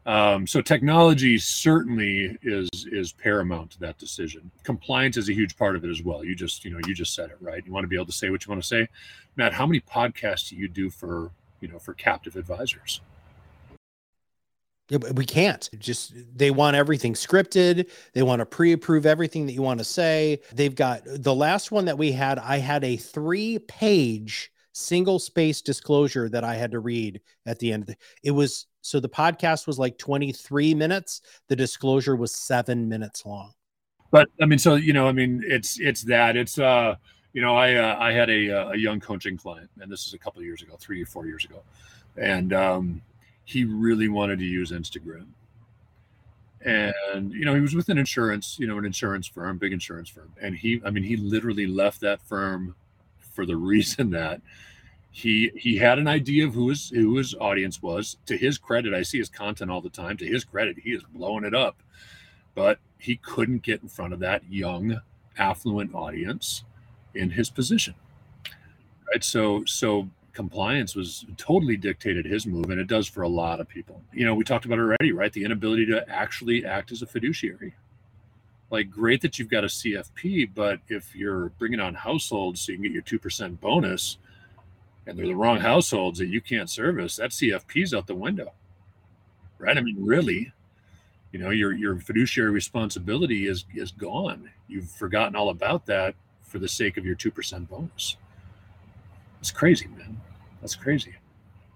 Um, 0.07 0.47
so 0.47 0.62
technology 0.62 1.38
certainly 1.38 2.38
is 2.43 2.69
is 2.90 3.12
paramount 3.12 3.73
to 3.73 3.81
that 3.81 3.99
decision. 3.99 4.50
Compliance 4.64 5.17
is 5.17 5.29
a 5.29 5.33
huge 5.33 5.57
part 5.57 5.76
of 5.76 5.85
it 5.85 5.90
as 5.90 6.02
well. 6.02 6.25
You 6.25 6.35
just 6.35 6.64
you 6.64 6.71
know 6.71 6.81
you 6.87 6.95
just 6.95 7.14
said 7.14 7.31
it 7.31 7.37
right? 7.40 7.64
You 7.64 7.73
want 7.73 7.85
to 7.85 7.88
be 7.88 7.97
able 7.97 8.07
to 8.07 8.12
say 8.12 8.31
what 8.31 8.45
you 8.45 8.50
want 8.50 8.62
to 8.62 8.69
say. 8.69 8.88
Matt 9.37 9.52
how 9.52 9.67
many 9.67 9.81
podcasts 9.81 10.49
do 10.49 10.57
you 10.57 10.69
do 10.69 10.90
for 10.90 11.31
you 11.61 11.69
know 11.69 11.79
for 11.79 11.95
captive 11.95 12.37
advisors 12.37 13.00
we 14.90 15.25
can't. 15.25 15.68
Just 15.78 16.14
they 16.37 16.50
want 16.50 16.76
everything 16.76 17.14
scripted. 17.14 17.90
They 18.12 18.23
want 18.23 18.40
to 18.40 18.47
pre-approve 18.47 19.06
everything 19.06 19.47
that 19.47 19.52
you 19.52 19.62
want 19.62 19.78
to 19.78 19.85
say. 19.85 20.40
They've 20.52 20.75
got 20.75 21.02
the 21.04 21.35
last 21.35 21.70
one 21.70 21.85
that 21.85 21.99
we 21.99 22.12
had 22.12 22.38
i 22.38 22.59
had 22.59 22.85
a 22.85 22.97
three 22.97 23.59
page 23.59 24.52
single 24.73 25.18
space 25.18 25.61
disclosure 25.61 26.28
that 26.28 26.44
i 26.44 26.54
had 26.54 26.70
to 26.70 26.78
read 26.78 27.20
at 27.47 27.59
the 27.59 27.73
end 27.73 27.82
of 27.82 27.87
the, 27.88 27.97
it 28.23 28.30
was 28.30 28.66
so 28.82 29.00
the 29.00 29.09
podcast 29.09 29.66
was 29.66 29.78
like 29.78 29.99
23 29.99 30.73
minutes. 30.75 31.20
The 31.49 31.56
disclosure 31.56 32.16
was 32.16 32.35
seven 32.35 32.88
minutes 32.88 33.26
long. 33.26 33.52
But 34.11 34.28
i 34.40 34.47
mean 34.47 34.59
so 34.59 34.75
you 34.75 34.92
know 34.92 35.06
i 35.06 35.12
mean 35.12 35.42
it's 35.47 35.78
it's 35.78 36.02
that. 36.04 36.37
It's 36.37 36.59
uh 36.59 36.97
you 37.32 37.42
know 37.42 37.56
i 37.56 37.75
uh, 37.75 37.97
i 38.00 38.12
had 38.12 38.28
a, 38.30 38.50
uh, 38.50 38.70
a 38.70 38.76
young 38.76 39.00
coaching 39.00 39.37
client 39.37 39.70
and 39.80 39.90
this 39.90 40.06
is 40.06 40.14
a 40.14 40.18
couple 40.18 40.42
years 40.42 40.62
ago 40.62 40.76
three 40.78 41.02
or 41.02 41.06
four 41.06 41.26
years 41.26 41.44
ago. 41.44 41.62
And 42.16 42.52
um 42.52 43.02
he 43.50 43.64
really 43.64 44.09
wanted 44.09 44.38
to 44.38 44.45
use 44.45 44.71
Instagram. 44.71 45.26
And 46.64 47.33
you 47.33 47.45
know, 47.45 47.54
he 47.54 47.61
was 47.61 47.75
with 47.75 47.88
an 47.88 47.99
insurance, 47.99 48.59
you 48.61 48.69
know, 48.69 48.78
an 48.78 48.85
insurance 48.85 49.26
firm, 49.26 49.59
big 49.59 49.73
insurance 49.73 50.09
firm. 50.09 50.33
And 50.40 50.54
he, 50.54 50.80
I 50.85 50.90
mean, 50.90 51.02
he 51.02 51.16
literally 51.16 51.66
left 51.66 52.00
that 52.02 52.23
firm 52.23 52.76
for 53.19 53.45
the 53.45 53.57
reason 53.57 54.11
that 54.11 54.40
he 55.11 55.50
he 55.57 55.76
had 55.76 55.98
an 55.98 56.07
idea 56.07 56.46
of 56.46 56.55
who 56.55 56.68
his 56.68 56.90
who 56.90 57.16
his 57.16 57.35
audience 57.35 57.83
was. 57.83 58.18
To 58.27 58.37
his 58.37 58.57
credit, 58.57 58.94
I 58.94 59.03
see 59.03 59.18
his 59.18 59.29
content 59.29 59.70
all 59.70 59.81
the 59.81 59.90
time. 59.90 60.16
To 60.18 60.27
his 60.27 60.44
credit, 60.44 60.79
he 60.79 60.90
is 60.90 61.03
blowing 61.03 61.44
it 61.44 61.55
up. 61.55 61.83
But 62.55 62.79
he 62.98 63.16
couldn't 63.16 63.62
get 63.62 63.83
in 63.83 63.88
front 63.88 64.12
of 64.12 64.20
that 64.20 64.42
young, 64.48 65.01
affluent 65.38 65.92
audience 65.92 66.62
in 67.14 67.31
his 67.31 67.51
position. 67.51 67.94
Right. 69.09 69.24
So 69.24 69.64
so 69.64 70.09
compliance 70.33 70.95
was 70.95 71.25
totally 71.37 71.77
dictated 71.77 72.25
his 72.25 72.47
move, 72.47 72.71
and 72.71 72.81
it 72.81 72.87
does 72.87 73.07
for 73.09 73.23
a 73.23 73.29
lot 73.29 73.61
of 73.61 73.69
people. 73.69 74.03
You 74.12 74.25
know, 74.25 74.35
we 74.35 74.45
talked 74.45 74.64
about 74.64 74.79
already, 74.79 75.12
right? 75.12 75.33
The 75.33 75.45
inability 75.45 75.87
to 75.87 76.09
actually 76.09 76.64
act 76.64 76.93
as 76.93 77.03
a 77.03 77.07
fiduciary. 77.07 77.75
Like, 78.71 78.90
great 78.90 79.21
that 79.23 79.38
you've 79.38 79.51
got 79.51 79.64
a 79.64 79.69
CFP, 79.69 80.51
but 80.55 80.81
if 80.88 81.14
you're 81.14 81.49
bringing 81.59 81.81
on 81.81 81.95
households 81.95 82.61
so 82.61 82.73
you 82.73 82.79
can 82.79 82.93
get 82.93 82.93
your 82.93 83.21
2% 83.21 83.61
bonus 83.61 84.19
and 85.07 85.19
they're 85.19 85.27
the 85.27 85.35
wrong 85.35 85.59
households 85.59 86.19
that 86.19 86.29
you 86.29 86.40
can't 86.40 86.71
service, 86.71 87.16
that 87.16 87.31
CFP's 87.31 87.93
out 87.93 88.07
the 88.07 88.14
window, 88.14 88.53
right? 89.59 89.77
I 89.77 89.81
mean, 89.81 89.97
really, 89.99 90.53
you 91.33 91.40
know, 91.40 91.51
your, 91.51 91.73
your 91.73 91.99
fiduciary 91.99 92.51
responsibility 92.51 93.49
is, 93.49 93.64
is 93.75 93.90
gone. 93.90 94.51
You've 94.69 94.90
forgotten 94.90 95.35
all 95.35 95.49
about 95.49 95.87
that 95.87 96.14
for 96.43 96.61
the 96.61 96.69
sake 96.69 96.97
of 96.97 97.05
your 97.05 97.16
2% 97.16 97.69
bonus. 97.69 98.16
It's 99.40 99.50
crazy, 99.50 99.88
man. 99.88 100.20
That's 100.61 100.76
crazy. 100.76 101.14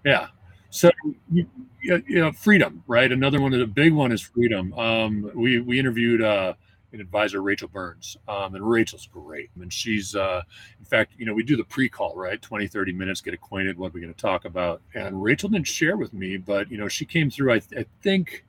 Yeah. 0.05 0.29
So 0.71 0.91
you, 1.31 1.47
you 1.81 2.03
know, 2.09 2.33
freedom, 2.33 2.83
right? 2.87 3.11
Another 3.11 3.41
one 3.41 3.53
of 3.53 3.61
the 3.61 3.67
big 3.67 3.93
one 3.93 4.13
is 4.13 4.21
freedom. 4.21 4.73
Um, 4.75 5.31
we 5.35 5.61
we 5.61 5.79
interviewed 5.79 6.21
uh, 6.21 6.55
an 6.93 7.01
advisor, 7.01 7.43
Rachel 7.43 7.69
Burns, 7.69 8.17
um, 8.29 8.55
and 8.55 8.69
Rachel's 8.69 9.07
great. 9.07 9.51
And 9.61 9.73
she's, 9.73 10.15
uh, 10.15 10.43
in 10.79 10.85
fact, 10.85 11.13
you 11.19 11.27
know, 11.27 11.35
we 11.35 11.43
do 11.43 11.57
the 11.57 11.65
pre-call, 11.65 12.15
right? 12.17 12.41
20, 12.41 12.67
30 12.69 12.93
minutes, 12.93 13.21
get 13.21 13.35
acquainted, 13.35 13.77
what 13.77 13.89
are 13.89 13.91
we're 13.95 14.01
going 14.01 14.15
to 14.15 14.21
talk 14.21 14.45
about. 14.45 14.81
And 14.95 15.23
Rachel 15.23 15.49
didn't 15.49 15.67
share 15.67 15.97
with 15.97 16.13
me, 16.13 16.37
but 16.37 16.71
you 16.71 16.79
know, 16.79 16.89
she 16.89 17.05
came 17.05 17.31
through. 17.31 17.53
I, 17.53 17.61
I 17.77 17.85
think 18.03 18.45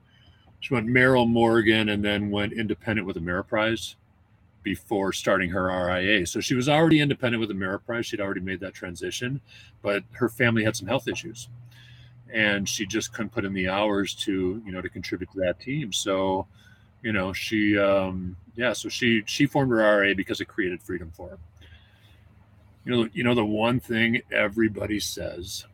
she 0.60 0.74
went 0.74 0.86
Merrill 0.86 1.26
Morgan 1.26 1.90
and 1.90 2.04
then 2.04 2.30
went 2.30 2.52
independent 2.52 3.06
with 3.06 3.16
Ameriprise 3.16 3.96
before 4.66 5.12
starting 5.12 5.48
her 5.48 5.66
RIA. 5.66 6.26
So 6.26 6.40
she 6.40 6.56
was 6.56 6.68
already 6.68 6.98
independent 6.98 7.40
with 7.40 7.56
Ameriprise. 7.56 8.06
She'd 8.06 8.20
already 8.20 8.40
made 8.40 8.58
that 8.58 8.74
transition, 8.74 9.40
but 9.80 10.02
her 10.10 10.28
family 10.28 10.64
had 10.64 10.74
some 10.74 10.88
health 10.88 11.06
issues, 11.06 11.48
and 12.34 12.68
she 12.68 12.84
just 12.84 13.12
couldn't 13.12 13.30
put 13.30 13.44
in 13.44 13.52
the 13.52 13.68
hours 13.68 14.12
to 14.24 14.60
you 14.66 14.72
know 14.72 14.80
to 14.80 14.88
contribute 14.88 15.30
to 15.30 15.38
that 15.38 15.60
team. 15.60 15.92
So, 15.92 16.48
you 17.00 17.12
know, 17.12 17.32
she 17.32 17.78
um, 17.78 18.36
yeah, 18.56 18.72
so 18.72 18.88
she 18.88 19.22
she 19.24 19.46
formed 19.46 19.70
her 19.70 20.00
RIA 20.00 20.16
because 20.16 20.40
it 20.40 20.46
created 20.46 20.82
freedom 20.82 21.12
for 21.14 21.28
her. 21.28 21.38
You 22.84 22.90
know, 22.92 23.08
you 23.12 23.22
know 23.22 23.36
the 23.36 23.44
one 23.44 23.78
thing 23.78 24.20
everybody 24.32 24.98
says. 24.98 25.64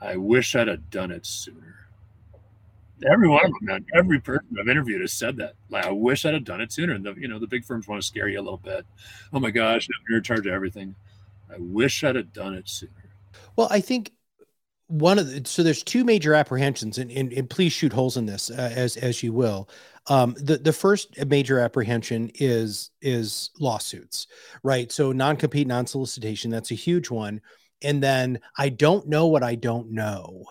I 0.00 0.16
wish 0.16 0.56
I'd 0.56 0.68
have 0.68 0.88
done 0.88 1.10
it 1.10 1.26
sooner 1.26 1.81
every 3.10 3.28
one 3.28 3.44
of 3.44 3.50
them, 3.52 3.58
man, 3.62 3.86
every 3.94 4.20
person 4.20 4.56
I've 4.60 4.68
interviewed 4.68 5.00
has 5.00 5.12
said 5.12 5.36
that. 5.38 5.54
Like, 5.70 5.86
I 5.86 5.90
wish 5.90 6.24
I'd 6.24 6.34
have 6.34 6.44
done 6.44 6.60
it 6.60 6.72
sooner. 6.72 6.94
And 6.94 7.04
the, 7.04 7.14
you 7.14 7.28
know, 7.28 7.38
the 7.38 7.46
big 7.46 7.64
firms 7.64 7.88
want 7.88 8.00
to 8.00 8.06
scare 8.06 8.28
you 8.28 8.40
a 8.40 8.42
little 8.42 8.58
bit. 8.58 8.86
Oh 9.32 9.40
my 9.40 9.50
gosh, 9.50 9.88
you're 10.08 10.18
in 10.18 10.24
charge 10.24 10.46
of 10.46 10.52
everything. 10.52 10.94
I 11.52 11.56
wish 11.58 12.02
I'd 12.04 12.16
have 12.16 12.32
done 12.32 12.54
it 12.54 12.68
sooner. 12.68 12.92
Well, 13.56 13.68
I 13.70 13.80
think 13.80 14.12
one 14.88 15.18
of 15.18 15.26
the 15.26 15.42
so 15.48 15.62
there's 15.62 15.82
two 15.82 16.04
major 16.04 16.34
apprehensions, 16.34 16.98
and, 16.98 17.10
and, 17.10 17.32
and 17.32 17.48
please 17.48 17.72
shoot 17.72 17.92
holes 17.92 18.16
in 18.16 18.26
this 18.26 18.50
uh, 18.50 18.72
as 18.74 18.96
as 18.98 19.22
you 19.22 19.32
will. 19.32 19.68
Um, 20.08 20.34
the 20.38 20.58
the 20.58 20.72
first 20.72 21.24
major 21.26 21.58
apprehension 21.58 22.30
is 22.34 22.90
is 23.00 23.50
lawsuits, 23.58 24.26
right? 24.62 24.90
So 24.92 25.12
non 25.12 25.36
compete, 25.36 25.66
non 25.66 25.86
solicitation. 25.86 26.50
That's 26.50 26.72
a 26.72 26.76
huge 26.76 27.10
one. 27.10 27.40
And 27.82 28.02
then 28.02 28.40
I 28.58 28.68
don't 28.68 29.08
know 29.08 29.26
what 29.26 29.42
I 29.42 29.54
don't 29.54 29.90
know 29.90 30.44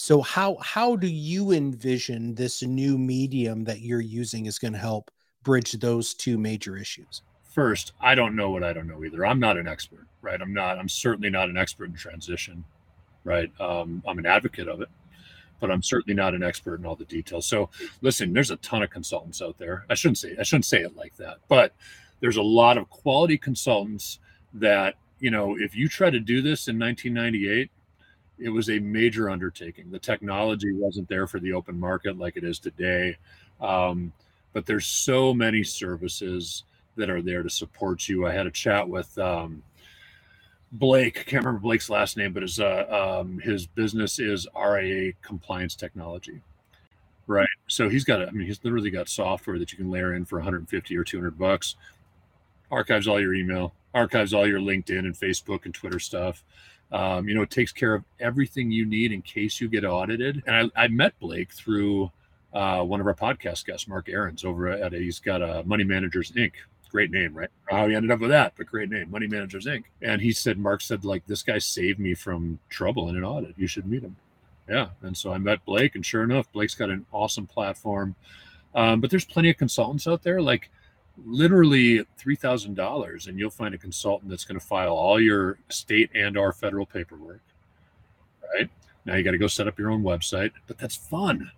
so 0.00 0.22
how 0.22 0.56
how 0.62 0.94
do 0.94 1.08
you 1.08 1.50
envision 1.50 2.32
this 2.36 2.62
new 2.62 2.96
medium 2.96 3.64
that 3.64 3.80
you're 3.80 4.00
using 4.00 4.46
is 4.46 4.56
going 4.56 4.72
to 4.72 4.78
help 4.78 5.10
bridge 5.42 5.72
those 5.72 6.14
two 6.14 6.38
major 6.38 6.76
issues? 6.76 7.22
First, 7.42 7.94
I 8.00 8.14
don't 8.14 8.36
know 8.36 8.50
what 8.50 8.62
I 8.62 8.72
don't 8.72 8.86
know 8.86 9.04
either. 9.04 9.26
I'm 9.26 9.40
not 9.40 9.58
an 9.58 9.66
expert, 9.66 10.06
right? 10.22 10.40
I'm 10.40 10.54
not. 10.54 10.78
I'm 10.78 10.88
certainly 10.88 11.30
not 11.30 11.48
an 11.48 11.58
expert 11.58 11.86
in 11.86 11.94
transition, 11.94 12.64
right? 13.24 13.50
Um, 13.60 14.00
I'm 14.06 14.20
an 14.20 14.26
advocate 14.26 14.68
of 14.68 14.80
it, 14.82 14.88
but 15.58 15.68
I'm 15.68 15.82
certainly 15.82 16.14
not 16.14 16.32
an 16.32 16.44
expert 16.44 16.78
in 16.78 16.86
all 16.86 16.94
the 16.94 17.04
details. 17.04 17.46
So 17.46 17.68
listen, 18.00 18.32
there's 18.32 18.52
a 18.52 18.56
ton 18.58 18.84
of 18.84 18.90
consultants 18.90 19.42
out 19.42 19.58
there. 19.58 19.84
I 19.90 19.94
shouldn't 19.94 20.18
say 20.18 20.36
I 20.38 20.44
shouldn't 20.44 20.66
say 20.66 20.80
it 20.82 20.96
like 20.96 21.16
that, 21.16 21.38
but 21.48 21.74
there's 22.20 22.36
a 22.36 22.42
lot 22.42 22.78
of 22.78 22.88
quality 22.88 23.36
consultants 23.36 24.20
that 24.54 24.94
you 25.18 25.32
know 25.32 25.56
if 25.58 25.74
you 25.74 25.88
try 25.88 26.08
to 26.08 26.20
do 26.20 26.40
this 26.40 26.68
in 26.68 26.78
1998 26.78 27.72
it 28.38 28.50
was 28.50 28.70
a 28.70 28.78
major 28.78 29.30
undertaking. 29.30 29.90
The 29.90 29.98
technology 29.98 30.72
wasn't 30.72 31.08
there 31.08 31.26
for 31.26 31.40
the 31.40 31.52
open 31.52 31.78
market 31.78 32.18
like 32.18 32.36
it 32.36 32.44
is 32.44 32.58
today. 32.58 33.16
Um, 33.60 34.12
but 34.52 34.66
there's 34.66 34.86
so 34.86 35.34
many 35.34 35.62
services 35.62 36.64
that 36.96 37.10
are 37.10 37.22
there 37.22 37.42
to 37.42 37.50
support 37.50 38.08
you. 38.08 38.26
I 38.26 38.32
had 38.32 38.46
a 38.46 38.50
chat 38.50 38.88
with 38.88 39.16
um, 39.18 39.62
blake 40.72 41.18
i 41.18 41.22
can't 41.22 41.44
remember 41.44 41.60
blake's 41.60 41.88
last 41.88 42.18
name 42.18 42.30
but 42.30 42.42
his 42.42 42.60
uh, 42.60 43.20
um, 43.22 43.38
his 43.38 43.66
business 43.66 44.18
is 44.18 44.46
ria 44.54 45.12
compliance 45.22 45.74
technology. 45.74 46.42
Right? 47.26 47.48
So 47.66 47.88
he's 47.88 48.04
got 48.04 48.26
i 48.26 48.30
mean 48.30 48.46
he's 48.46 48.62
literally 48.64 48.90
got 48.90 49.08
software 49.08 49.58
that 49.58 49.72
you 49.72 49.78
can 49.78 49.90
layer 49.90 50.14
in 50.14 50.24
for 50.24 50.38
150 50.38 50.96
or 50.96 51.04
200 51.04 51.38
bucks. 51.38 51.76
Archives 52.70 53.08
all 53.08 53.20
your 53.20 53.34
email, 53.34 53.72
archives 53.94 54.34
all 54.34 54.46
your 54.46 54.60
LinkedIn 54.60 54.98
and 55.00 55.14
Facebook 55.14 55.64
and 55.64 55.72
Twitter 55.72 55.98
stuff. 55.98 56.44
Um, 56.90 57.28
you 57.28 57.34
know, 57.34 57.42
it 57.42 57.50
takes 57.50 57.72
care 57.72 57.94
of 57.94 58.04
everything 58.18 58.70
you 58.70 58.86
need 58.86 59.12
in 59.12 59.22
case 59.22 59.60
you 59.60 59.68
get 59.68 59.84
audited. 59.84 60.42
And 60.46 60.70
I, 60.74 60.84
I 60.84 60.88
met 60.88 61.18
Blake 61.20 61.52
through 61.52 62.10
uh, 62.52 62.82
one 62.82 63.00
of 63.00 63.06
our 63.06 63.14
podcast 63.14 63.66
guests, 63.66 63.86
Mark 63.86 64.08
Aarons, 64.08 64.44
over 64.44 64.68
at 64.68 64.94
a, 64.94 64.98
he's 64.98 65.18
got 65.18 65.42
a 65.42 65.62
Money 65.64 65.84
Managers 65.84 66.32
Inc. 66.32 66.52
Great 66.90 67.10
name, 67.10 67.34
right? 67.34 67.50
How 67.66 67.86
he 67.86 67.94
ended 67.94 68.10
up 68.10 68.20
with 68.20 68.30
that, 68.30 68.54
but 68.56 68.66
great 68.66 68.88
name, 68.88 69.10
Money 69.10 69.26
Managers 69.26 69.66
Inc. 69.66 69.84
And 70.00 70.22
he 70.22 70.32
said, 70.32 70.58
Mark 70.58 70.80
said, 70.80 71.04
like, 71.04 71.26
this 71.26 71.42
guy 71.42 71.58
saved 71.58 71.98
me 71.98 72.14
from 72.14 72.58
trouble 72.70 73.10
in 73.10 73.16
an 73.16 73.24
audit. 73.24 73.58
You 73.58 73.66
should 73.66 73.86
meet 73.86 74.02
him. 74.02 74.16
Yeah. 74.66 74.88
And 75.02 75.14
so 75.14 75.30
I 75.30 75.36
met 75.36 75.62
Blake, 75.66 75.94
and 75.94 76.06
sure 76.06 76.22
enough, 76.22 76.50
Blake's 76.50 76.74
got 76.74 76.88
an 76.88 77.04
awesome 77.12 77.46
platform. 77.46 78.14
Um, 78.74 79.02
but 79.02 79.10
there's 79.10 79.26
plenty 79.26 79.50
of 79.50 79.58
consultants 79.58 80.06
out 80.06 80.22
there. 80.22 80.40
Like, 80.40 80.70
literally 81.24 82.04
$3000 82.20 83.26
and 83.26 83.38
you'll 83.38 83.50
find 83.50 83.74
a 83.74 83.78
consultant 83.78 84.30
that's 84.30 84.44
going 84.44 84.58
to 84.58 84.64
file 84.64 84.94
all 84.94 85.20
your 85.20 85.58
state 85.68 86.10
and 86.14 86.36
or 86.36 86.52
federal 86.52 86.86
paperwork 86.86 87.40
right? 88.54 88.70
Now 89.04 89.14
you 89.14 89.22
got 89.22 89.32
to 89.32 89.38
go 89.38 89.46
set 89.46 89.68
up 89.68 89.78
your 89.78 89.90
own 89.90 90.02
website 90.02 90.52
but 90.66 90.78
that's 90.78 90.96
fun 90.96 91.50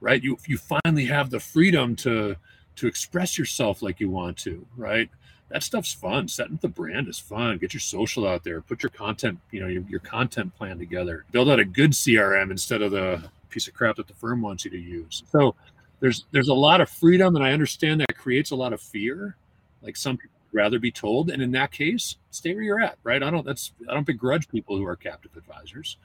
right? 0.00 0.22
You 0.22 0.38
you 0.46 0.58
finally 0.58 1.06
have 1.06 1.30
the 1.30 1.40
freedom 1.40 1.96
to 1.96 2.36
to 2.76 2.86
express 2.86 3.38
yourself 3.38 3.82
like 3.82 4.00
you 4.00 4.10
want 4.10 4.36
to 4.38 4.64
right? 4.76 5.08
That 5.48 5.62
stuff's 5.62 5.92
fun. 5.92 6.26
Setting 6.28 6.54
up 6.54 6.62
the 6.62 6.68
brand 6.68 7.06
is 7.06 7.18
fun. 7.18 7.58
Get 7.58 7.74
your 7.74 7.80
social 7.80 8.26
out 8.26 8.44
there. 8.44 8.60
Put 8.60 8.82
your 8.82 8.90
content 8.90 9.38
you 9.50 9.60
know 9.60 9.68
your, 9.68 9.82
your 9.88 10.00
content 10.00 10.54
plan 10.56 10.78
together. 10.78 11.24
Build 11.32 11.48
out 11.48 11.58
a 11.58 11.64
good 11.64 11.92
crm 11.92 12.50
instead 12.50 12.82
of 12.82 12.90
the 12.90 13.22
piece 13.50 13.68
of 13.68 13.74
crap 13.74 13.96
that 13.96 14.08
the 14.08 14.14
firm 14.14 14.42
wants 14.42 14.64
you 14.64 14.70
to 14.70 14.78
use. 14.78 15.22
So 15.30 15.54
there's 16.04 16.26
there's 16.32 16.48
a 16.48 16.54
lot 16.54 16.82
of 16.82 16.90
freedom 16.90 17.34
and 17.34 17.42
i 17.42 17.52
understand 17.52 17.98
that 17.98 18.14
creates 18.14 18.50
a 18.50 18.54
lot 18.54 18.74
of 18.74 18.80
fear 18.80 19.38
like 19.80 19.96
some 19.96 20.18
people 20.18 20.36
rather 20.52 20.78
be 20.78 20.90
told. 20.90 21.30
And 21.30 21.42
in 21.42 21.50
that 21.52 21.72
case 21.72 22.16
stay 22.30 22.52
where 22.52 22.62
you're 22.62 22.80
at 22.80 22.98
right? 23.04 23.22
I 23.22 23.30
don't 23.30 23.46
that's 23.46 23.72
i 23.88 23.94
don't 23.94 24.06
begrudge 24.06 24.48
people 24.48 24.76
who 24.76 24.86
are 24.86 24.96
captive 24.96 25.34
advisors. 25.34 25.96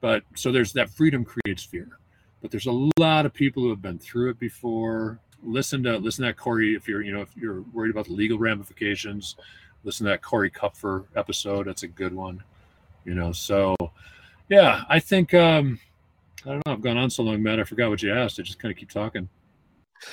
But 0.00 0.22
so 0.36 0.52
there's 0.52 0.72
that 0.74 0.88
freedom 0.88 1.24
creates 1.24 1.64
fear. 1.64 1.98
But 2.40 2.52
there's 2.52 2.66
a 2.66 2.88
lot 2.98 3.26
of 3.26 3.34
people 3.34 3.64
who 3.64 3.70
have 3.70 3.82
been 3.82 3.98
through 3.98 4.30
it 4.30 4.38
before. 4.38 5.18
Listen 5.42 5.82
to 5.82 5.98
listen 5.98 6.24
to 6.24 6.28
that 6.28 6.36
corey 6.36 6.76
if 6.76 6.86
you're 6.86 7.02
you 7.02 7.12
know 7.12 7.22
if 7.22 7.36
you're 7.36 7.62
worried 7.72 7.90
about 7.90 8.06
the 8.06 8.12
legal 8.12 8.38
ramifications 8.38 9.34
listen 9.82 10.04
to 10.04 10.10
that 10.10 10.22
corey 10.22 10.50
kupfer 10.50 11.06
episode. 11.16 11.66
That's 11.66 11.82
a 11.82 11.88
good 11.88 12.14
one 12.14 12.42
you 13.04 13.14
know? 13.14 13.32
So 13.32 13.74
yeah 14.48 14.82
i 14.88 14.98
think 14.98 15.32
um 15.32 15.78
i 16.44 16.48
don't 16.48 16.66
know 16.66 16.72
i've 16.72 16.82
gone 16.82 16.96
on 16.96 17.08
so 17.08 17.22
long 17.22 17.40
matt 17.40 17.60
i 17.60 17.64
forgot 17.64 17.88
what 17.88 18.02
you 18.02 18.12
asked. 18.12 18.40
I 18.40 18.42
just 18.42 18.58
kind 18.58 18.72
of 18.72 18.78
keep 18.78 18.90
talking 18.90 19.28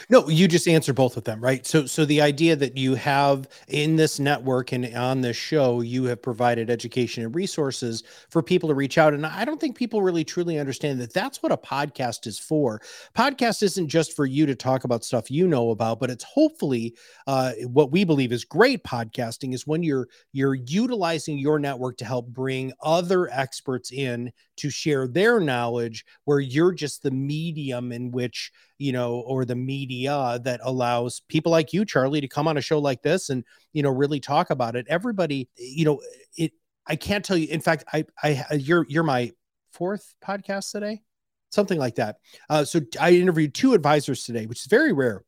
no, 0.10 0.28
you 0.30 0.48
just 0.48 0.68
answer 0.68 0.94
both 0.94 1.18
of 1.18 1.24
them, 1.24 1.42
right? 1.42 1.66
So 1.66 1.86
so 1.86 2.06
the 2.06 2.22
idea 2.22 2.56
that 2.56 2.78
you 2.78 2.96
have 2.96 3.48
in 3.68 3.96
this 3.96 4.20
network 4.20 4.72
and 4.72 4.94
on 4.96 5.22
this 5.22 5.38
show, 5.38 5.82
you 5.82 6.06
have 6.06 6.22
provided 6.22 6.70
education 6.70 7.24
and 7.24 7.36
resources 7.36 8.04
for 8.30 8.42
people 8.42 8.70
to 8.70 8.76
reach 8.76 8.98
out 8.98 9.14
and 9.14 9.26
I 9.26 9.46
don't 9.46 9.60
think 9.60 9.78
people 9.78 10.02
really 10.02 10.24
truly 10.24 10.60
understand 10.60 11.00
that 11.02 11.14
that's 11.14 11.42
what 11.42 11.52
a 11.52 11.58
podcast 11.58 12.28
is 12.28 12.40
for. 12.40 12.82
Podcast 13.16 13.64
isn't 13.64 13.88
just 13.88 14.16
for 14.16 14.26
you 14.26 14.46
to 14.46 14.56
talk 14.56 14.84
about 14.84 15.04
stuff 15.04 15.32
you 15.32 15.48
know 15.48 15.72
about, 15.72 16.00
but 16.00 16.10
it's 16.10 16.24
hopefully 16.24 16.96
uh, 17.28 17.54
what 17.66 17.92
we 17.92 18.04
believe 18.04 18.32
is 18.32 18.46
great 18.46 18.84
podcasting 18.84 19.54
is 19.54 19.68
when 19.68 19.84
you're 19.84 20.08
you're 20.34 20.56
utilizing 20.56 21.38
your 21.38 21.60
network 21.60 21.98
to 21.98 22.06
help 22.06 22.28
bring 22.28 22.74
other 22.82 23.30
experts 23.32 23.92
in 23.92 24.32
to 24.58 24.70
share 24.70 25.08
their 25.08 25.40
knowledge 25.40 26.06
where 26.26 26.40
you're 26.40 26.74
just 26.74 27.04
the 27.04 27.12
medium 27.12 27.92
in 27.92 28.12
which 28.12 28.52
you 28.78 28.92
know 28.92 29.22
or 29.22 29.46
the 29.46 29.56
media 29.56 30.40
that 30.44 30.60
allows 30.64 31.22
people 31.28 31.52
like 31.52 31.74
you 31.74 31.86
charlie 31.86 32.22
to 32.22 32.28
come 32.28 32.48
on 32.48 32.58
a 32.58 32.62
show 32.62 32.80
like 32.80 33.02
this 33.02 33.30
and 33.30 33.44
you 33.74 33.84
know 33.84 33.90
really 33.90 34.20
talk 34.20 34.50
about 34.50 34.76
it. 34.76 34.86
Everybody 34.90 35.50
you 35.58 35.86
know 35.86 36.02
it 36.38 36.52
i 36.88 36.96
can't 36.96 37.24
tell 37.24 37.38
you 37.38 37.48
in 37.48 37.62
fact 37.62 37.84
i 37.94 38.06
i 38.24 38.46
you're 38.54 38.86
you're 38.90 39.04
my 39.04 39.32
fourth 39.72 40.14
podcast 40.26 40.72
today? 40.72 41.02
Something 41.50 41.80
like 41.80 41.96
that. 41.96 42.18
Uh, 42.50 42.66
so 42.66 42.82
i 43.00 43.12
interviewed 43.12 43.54
two 43.54 43.74
advisors 43.74 44.24
today 44.24 44.46
which 44.46 44.60
is 44.60 44.68
very 44.68 44.94
rare 44.94 45.24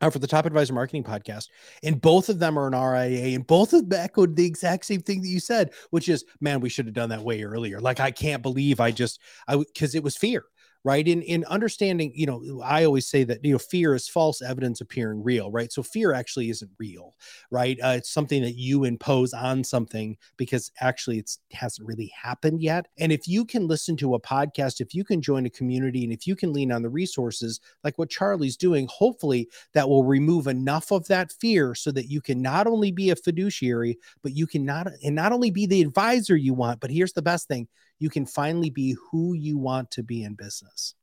uh, 0.00 0.10
for 0.10 0.20
the 0.20 0.28
Top 0.28 0.46
Advisor 0.46 0.72
Marketing 0.72 1.02
Podcast, 1.02 1.48
and 1.82 2.00
both 2.00 2.28
of 2.28 2.38
them 2.38 2.56
are 2.56 2.68
an 2.68 2.72
RIA, 2.72 3.34
and 3.34 3.44
both 3.44 3.72
of 3.72 3.88
them 3.88 4.00
echoed 4.00 4.36
the 4.36 4.46
exact 4.46 4.84
same 4.84 5.00
thing 5.00 5.22
that 5.22 5.28
you 5.28 5.40
said, 5.40 5.72
which 5.90 6.08
is, 6.08 6.24
man, 6.40 6.60
we 6.60 6.68
should 6.68 6.86
have 6.86 6.94
done 6.94 7.08
that 7.08 7.24
way 7.24 7.42
earlier. 7.42 7.80
Like, 7.80 7.98
I 7.98 8.12
can't 8.12 8.40
believe 8.40 8.78
I 8.78 8.92
just, 8.92 9.20
I 9.48 9.56
because 9.56 9.96
it 9.96 10.04
was 10.04 10.16
fear 10.16 10.44
right? 10.84 11.06
In 11.06 11.22
in 11.22 11.44
understanding 11.46 12.12
you 12.14 12.26
know 12.26 12.62
i 12.64 12.84
always 12.84 13.08
say 13.08 13.24
that 13.24 13.44
you 13.44 13.52
know 13.52 13.58
fear 13.58 13.94
is 13.94 14.08
false 14.08 14.42
evidence 14.42 14.80
appearing 14.80 15.22
real 15.22 15.50
right? 15.50 15.72
So 15.72 15.82
fear 15.82 16.12
actually 16.12 16.50
isn't 16.50 16.70
real 16.78 17.14
right? 17.50 17.78
Uh, 17.82 17.94
it's 17.96 18.10
something 18.10 18.42
that 18.42 18.56
you 18.56 18.84
impose 18.84 19.32
on 19.32 19.64
something 19.64 20.16
because 20.36 20.70
actually 20.80 21.18
it 21.18 21.30
hasn't 21.52 21.86
really 21.86 22.12
happened 22.14 22.62
yet. 22.62 22.86
And 22.98 23.12
if 23.12 23.26
you 23.28 23.44
can 23.44 23.66
listen 23.66 23.96
to 23.98 24.14
a 24.14 24.20
podcast 24.20 24.80
if 24.80 24.94
you 24.94 25.04
can 25.04 25.20
join 25.20 25.46
a 25.46 25.50
community 25.50 26.04
and 26.04 26.12
if 26.12 26.26
you 26.26 26.36
can 26.36 26.52
lean 26.52 26.72
on 26.72 26.82
the 26.82 26.88
resources 26.88 27.60
like 27.84 27.98
what 27.98 28.10
charlie's 28.10 28.56
doing 28.56 28.86
hopefully 28.90 29.48
that 29.74 29.88
will 29.88 30.04
remove 30.04 30.46
enough 30.46 30.90
of 30.90 31.06
that 31.08 31.32
fear 31.32 31.74
so 31.74 31.90
that 31.90 32.08
you 32.08 32.20
can 32.20 32.40
not 32.42 32.66
only 32.66 32.92
be 32.92 33.10
a 33.10 33.16
fiduciary 33.16 33.98
but 34.22 34.32
you 34.34 34.46
can 34.46 34.64
not 34.64 34.88
and 35.04 35.14
not 35.14 35.32
only 35.32 35.50
be 35.50 35.66
the 35.66 35.82
advisor 35.82 36.36
you 36.36 36.54
want 36.54 36.80
but 36.80 36.90
here's 36.90 37.12
the 37.12 37.22
best 37.22 37.48
thing 37.48 37.66
you 37.98 38.10
can 38.10 38.26
finally 38.26 38.70
be 38.70 38.96
who 39.10 39.34
you 39.34 39.58
want 39.58 39.90
to 39.92 40.02
be 40.02 40.24
in 40.24 40.34
business. 40.34 40.94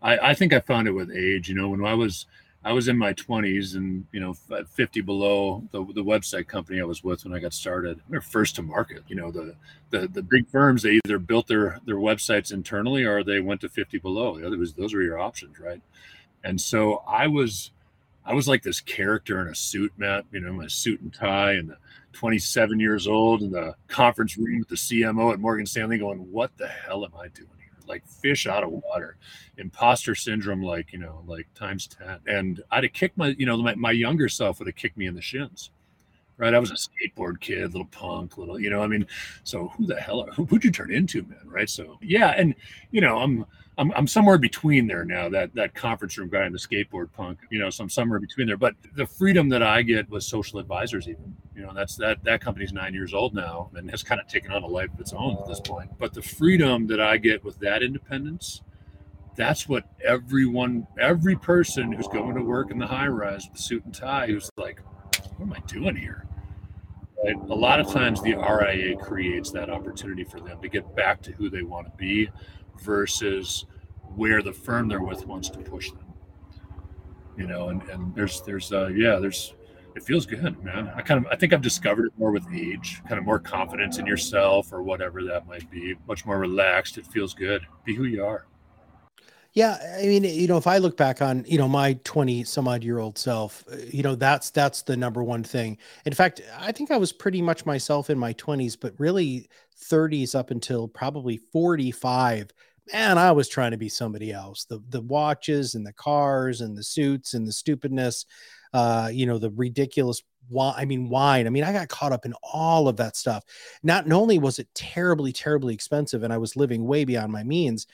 I, 0.00 0.18
I 0.18 0.34
think 0.34 0.52
I 0.52 0.60
found 0.60 0.88
it 0.88 0.92
with 0.92 1.10
age. 1.10 1.48
You 1.48 1.54
know, 1.54 1.68
when 1.68 1.84
I 1.84 1.94
was 1.94 2.26
I 2.64 2.72
was 2.72 2.86
in 2.88 2.96
my 2.96 3.12
20s 3.12 3.74
and 3.74 4.06
you 4.12 4.20
know 4.20 4.34
50 4.34 5.00
below 5.00 5.64
the, 5.72 5.84
the 5.84 6.04
website 6.04 6.46
company 6.46 6.80
I 6.80 6.84
was 6.84 7.02
with 7.02 7.24
when 7.24 7.34
I 7.34 7.40
got 7.40 7.52
started. 7.52 8.00
They're 8.08 8.20
first 8.20 8.56
to 8.56 8.62
market. 8.62 9.02
You 9.08 9.16
know 9.16 9.30
the 9.30 9.54
the 9.90 10.08
the 10.08 10.22
big 10.22 10.48
firms 10.48 10.82
they 10.82 11.00
either 11.04 11.18
built 11.18 11.48
their 11.48 11.80
their 11.86 11.96
websites 11.96 12.52
internally 12.52 13.04
or 13.04 13.24
they 13.24 13.40
went 13.40 13.60
to 13.62 13.68
50 13.68 13.98
below. 13.98 14.38
The 14.38 14.46
other 14.46 14.58
was 14.58 14.74
those 14.74 14.94
were 14.94 15.02
your 15.02 15.18
options, 15.18 15.58
right? 15.58 15.82
And 16.44 16.60
so 16.60 17.02
I 17.06 17.26
was 17.26 17.70
I 18.24 18.34
was 18.34 18.46
like 18.46 18.62
this 18.62 18.80
character 18.80 19.40
in 19.40 19.48
a 19.48 19.54
suit, 19.54 19.92
Matt. 19.96 20.24
You 20.32 20.40
know, 20.40 20.52
my 20.52 20.68
suit 20.68 21.00
and 21.00 21.12
tie 21.12 21.52
and 21.52 21.70
the 21.70 21.76
27 22.12 22.78
years 22.78 23.08
old 23.08 23.42
in 23.42 23.50
the 23.50 23.74
conference 23.88 24.36
room 24.36 24.60
with 24.60 24.68
the 24.68 24.76
CMO 24.76 25.32
at 25.32 25.40
Morgan 25.40 25.66
Stanley 25.66 25.98
going, 25.98 26.18
What 26.30 26.56
the 26.56 26.68
hell 26.68 27.04
am 27.04 27.12
I 27.18 27.28
doing 27.28 27.48
here? 27.58 27.68
Like 27.86 28.06
fish 28.06 28.46
out 28.46 28.62
of 28.62 28.70
water, 28.70 29.16
imposter 29.58 30.14
syndrome, 30.14 30.62
like, 30.62 30.92
you 30.92 30.98
know, 30.98 31.22
like 31.26 31.52
times 31.54 31.88
10. 31.88 32.20
And 32.26 32.62
I'd 32.70 32.84
have 32.84 32.92
kicked 32.92 33.18
my, 33.18 33.28
you 33.38 33.46
know, 33.46 33.56
my, 33.56 33.74
my 33.74 33.90
younger 33.90 34.28
self 34.28 34.58
would 34.58 34.68
have 34.68 34.76
kicked 34.76 34.96
me 34.96 35.06
in 35.06 35.14
the 35.14 35.22
shins. 35.22 35.70
Right. 36.38 36.54
I 36.54 36.58
was 36.58 36.70
a 36.70 36.74
skateboard 36.74 37.40
kid, 37.40 37.72
little 37.72 37.86
punk, 37.86 38.36
little, 38.36 38.58
you 38.58 38.70
know, 38.70 38.82
I 38.82 38.86
mean, 38.86 39.06
so 39.44 39.68
who 39.68 39.86
the 39.86 40.00
hell, 40.00 40.26
who, 40.34 40.44
who'd 40.46 40.64
you 40.64 40.70
turn 40.70 40.90
into, 40.90 41.22
man? 41.22 41.38
Right. 41.46 41.68
So, 41.68 41.98
yeah. 42.00 42.30
And, 42.30 42.54
you 42.90 43.00
know, 43.00 43.18
I'm, 43.18 43.46
I'm, 43.78 43.90
I'm 43.92 44.06
somewhere 44.06 44.38
between 44.38 44.86
there 44.86 45.04
now 45.04 45.28
that 45.30 45.54
that 45.54 45.74
conference 45.74 46.18
room 46.18 46.28
guy 46.28 46.42
and 46.42 46.54
the 46.54 46.58
skateboard 46.58 47.10
punk 47.12 47.38
you 47.50 47.58
know 47.58 47.70
so 47.70 47.82
i'm 47.82 47.90
somewhere 47.90 48.20
between 48.20 48.46
there 48.46 48.56
but 48.56 48.74
the 48.96 49.06
freedom 49.06 49.48
that 49.48 49.62
i 49.62 49.82
get 49.82 50.08
with 50.10 50.22
social 50.24 50.58
advisors 50.58 51.08
even 51.08 51.34
you 51.56 51.62
know 51.62 51.72
that's 51.74 51.96
that 51.96 52.22
that 52.24 52.40
company's 52.40 52.72
nine 52.72 52.92
years 52.92 53.14
old 53.14 53.34
now 53.34 53.70
and 53.74 53.90
has 53.90 54.02
kind 54.02 54.20
of 54.20 54.26
taken 54.26 54.52
on 54.52 54.62
a 54.62 54.66
life 54.66 54.92
of 54.92 55.00
its 55.00 55.12
own 55.12 55.38
at 55.38 55.46
this 55.46 55.60
point 55.60 55.90
but 55.98 56.12
the 56.12 56.22
freedom 56.22 56.86
that 56.86 57.00
i 57.00 57.16
get 57.16 57.42
with 57.44 57.58
that 57.60 57.82
independence 57.82 58.62
that's 59.34 59.66
what 59.66 59.84
everyone 60.04 60.86
every 61.00 61.36
person 61.36 61.92
who's 61.92 62.08
going 62.08 62.34
to 62.34 62.42
work 62.42 62.70
in 62.70 62.78
the 62.78 62.86
high 62.86 63.08
rise 63.08 63.48
with 63.50 63.58
a 63.58 63.62
suit 63.62 63.84
and 63.86 63.94
tie 63.94 64.26
who's 64.26 64.50
like 64.58 64.82
what 65.42 65.56
am 65.56 65.62
i 65.62 65.66
doing 65.66 65.96
here 65.96 66.26
right? 67.24 67.36
a 67.36 67.54
lot 67.54 67.80
of 67.80 67.90
times 67.90 68.22
the 68.22 68.34
ria 68.34 68.96
creates 68.96 69.50
that 69.50 69.70
opportunity 69.70 70.24
for 70.24 70.40
them 70.40 70.60
to 70.60 70.68
get 70.68 70.94
back 70.94 71.20
to 71.22 71.32
who 71.32 71.50
they 71.50 71.62
want 71.62 71.86
to 71.86 71.92
be 71.96 72.30
versus 72.82 73.66
where 74.16 74.42
the 74.42 74.52
firm 74.52 74.88
they're 74.88 75.02
with 75.02 75.26
wants 75.26 75.48
to 75.50 75.58
push 75.58 75.90
them. 75.90 76.04
You 77.36 77.46
know, 77.46 77.70
and, 77.70 77.82
and 77.84 78.14
there's 78.14 78.42
there's 78.42 78.72
uh 78.72 78.88
yeah, 78.88 79.16
there's 79.16 79.54
it 79.94 80.02
feels 80.02 80.26
good, 80.26 80.62
man. 80.62 80.90
I 80.94 81.02
kind 81.02 81.24
of 81.24 81.32
I 81.32 81.36
think 81.36 81.52
I've 81.52 81.62
discovered 81.62 82.06
it 82.06 82.12
more 82.18 82.30
with 82.30 82.44
age, 82.52 83.00
kind 83.08 83.18
of 83.18 83.24
more 83.24 83.38
confidence 83.38 83.98
in 83.98 84.06
yourself 84.06 84.72
or 84.72 84.82
whatever 84.82 85.22
that 85.24 85.46
might 85.46 85.70
be, 85.70 85.94
much 86.06 86.26
more 86.26 86.38
relaxed. 86.38 86.98
It 86.98 87.06
feels 87.06 87.34
good. 87.34 87.66
Be 87.84 87.94
who 87.94 88.04
you 88.04 88.24
are. 88.24 88.46
Yeah, 89.54 89.76
I 89.98 90.06
mean, 90.06 90.24
you 90.24 90.46
know, 90.46 90.56
if 90.56 90.66
I 90.66 90.78
look 90.78 90.96
back 90.96 91.20
on, 91.20 91.44
you 91.46 91.58
know, 91.58 91.68
my 91.68 91.94
20 92.04 92.42
some 92.44 92.66
odd 92.66 92.82
year 92.82 92.98
old 92.98 93.18
self, 93.18 93.64
uh, 93.70 93.76
you 93.90 94.02
know, 94.02 94.14
that's 94.14 94.50
that's 94.50 94.82
the 94.82 94.96
number 94.96 95.22
one 95.22 95.42
thing. 95.44 95.76
In 96.06 96.14
fact, 96.14 96.40
I 96.58 96.72
think 96.72 96.90
I 96.90 96.96
was 96.96 97.12
pretty 97.12 97.42
much 97.42 97.66
myself 97.66 98.08
in 98.08 98.18
my 98.18 98.32
20s, 98.34 98.76
but 98.76 98.94
really 98.98 99.48
30s 99.76 100.34
up 100.34 100.50
until 100.50 100.88
probably 100.88 101.36
45. 101.36 102.50
Man, 102.92 103.18
I 103.18 103.30
was 103.32 103.48
trying 103.48 103.72
to 103.72 103.76
be 103.76 103.88
somebody 103.90 104.32
else. 104.32 104.64
The 104.64 104.80
the 104.88 105.02
watches 105.02 105.74
and 105.74 105.86
the 105.86 105.92
cars 105.92 106.62
and 106.62 106.76
the 106.76 106.82
suits 106.84 107.34
and 107.34 107.46
the 107.46 107.52
stupidness, 107.52 108.24
uh, 108.72 109.10
you 109.12 109.26
know, 109.26 109.36
the 109.38 109.50
ridiculous 109.50 110.22
wine. 110.48 110.74
I 110.78 110.86
mean, 110.86 111.10
wine. 111.10 111.46
I 111.46 111.50
mean, 111.50 111.64
I 111.64 111.72
got 111.74 111.88
caught 111.88 112.12
up 112.12 112.24
in 112.24 112.32
all 112.42 112.88
of 112.88 112.96
that 112.96 113.16
stuff. 113.16 113.44
Not 113.82 114.10
only 114.10 114.38
was 114.38 114.58
it 114.58 114.68
terribly, 114.74 115.30
terribly 115.32 115.74
expensive, 115.74 116.22
and 116.22 116.32
I 116.32 116.38
was 116.38 116.56
living 116.56 116.86
way 116.86 117.04
beyond 117.04 117.32
my 117.32 117.42
means 117.44 117.86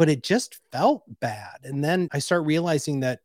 but 0.00 0.08
it 0.08 0.22
just 0.22 0.60
felt 0.72 1.02
bad. 1.20 1.58
And 1.62 1.84
then 1.84 2.08
I 2.10 2.20
start 2.20 2.46
realizing 2.46 3.00
that 3.00 3.20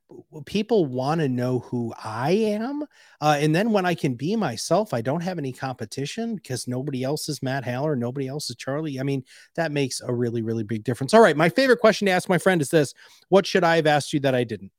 people 0.45 0.85
want 0.85 1.21
to 1.21 1.29
know 1.29 1.59
who 1.59 1.93
I 2.03 2.31
am. 2.31 2.83
Uh, 3.21 3.37
and 3.39 3.55
then 3.55 3.71
when 3.71 3.85
I 3.85 3.95
can 3.95 4.15
be 4.15 4.35
myself, 4.35 4.93
I 4.93 4.99
don't 4.99 5.23
have 5.23 5.37
any 5.37 5.53
competition 5.53 6.35
because 6.35 6.67
nobody 6.67 7.01
else 7.01 7.29
is 7.29 7.41
Matt 7.41 7.63
Halloran, 7.63 7.99
nobody 7.99 8.27
else 8.27 8.49
is 8.49 8.57
Charlie. 8.57 8.99
I 8.99 9.03
mean, 9.03 9.23
that 9.55 9.71
makes 9.71 10.01
a 10.01 10.13
really, 10.13 10.41
really 10.41 10.65
big 10.65 10.83
difference. 10.83 11.13
All 11.13 11.21
right. 11.21 11.37
My 11.37 11.47
favorite 11.47 11.79
question 11.79 12.07
to 12.07 12.11
ask 12.11 12.27
my 12.27 12.37
friend 12.37 12.61
is 12.61 12.71
this 12.71 12.93
What 13.29 13.45
should 13.45 13.63
I 13.63 13.77
have 13.77 13.87
asked 13.87 14.11
you 14.11 14.19
that 14.19 14.35
I 14.35 14.43
didn't? 14.43 14.73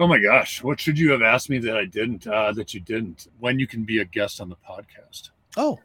Oh 0.00 0.08
my 0.08 0.18
gosh, 0.18 0.62
what 0.62 0.80
should 0.80 0.98
you 0.98 1.10
have 1.10 1.20
asked 1.20 1.50
me 1.50 1.58
that 1.58 1.76
I 1.76 1.84
didn't? 1.84 2.26
Uh, 2.26 2.50
that 2.52 2.72
you 2.72 2.80
didn't? 2.80 3.28
When 3.40 3.58
you 3.58 3.66
can 3.66 3.84
be 3.84 3.98
a 3.98 4.06
guest 4.06 4.40
on 4.40 4.48
the 4.48 4.56
podcast? 4.66 5.32
Oh, 5.58 5.78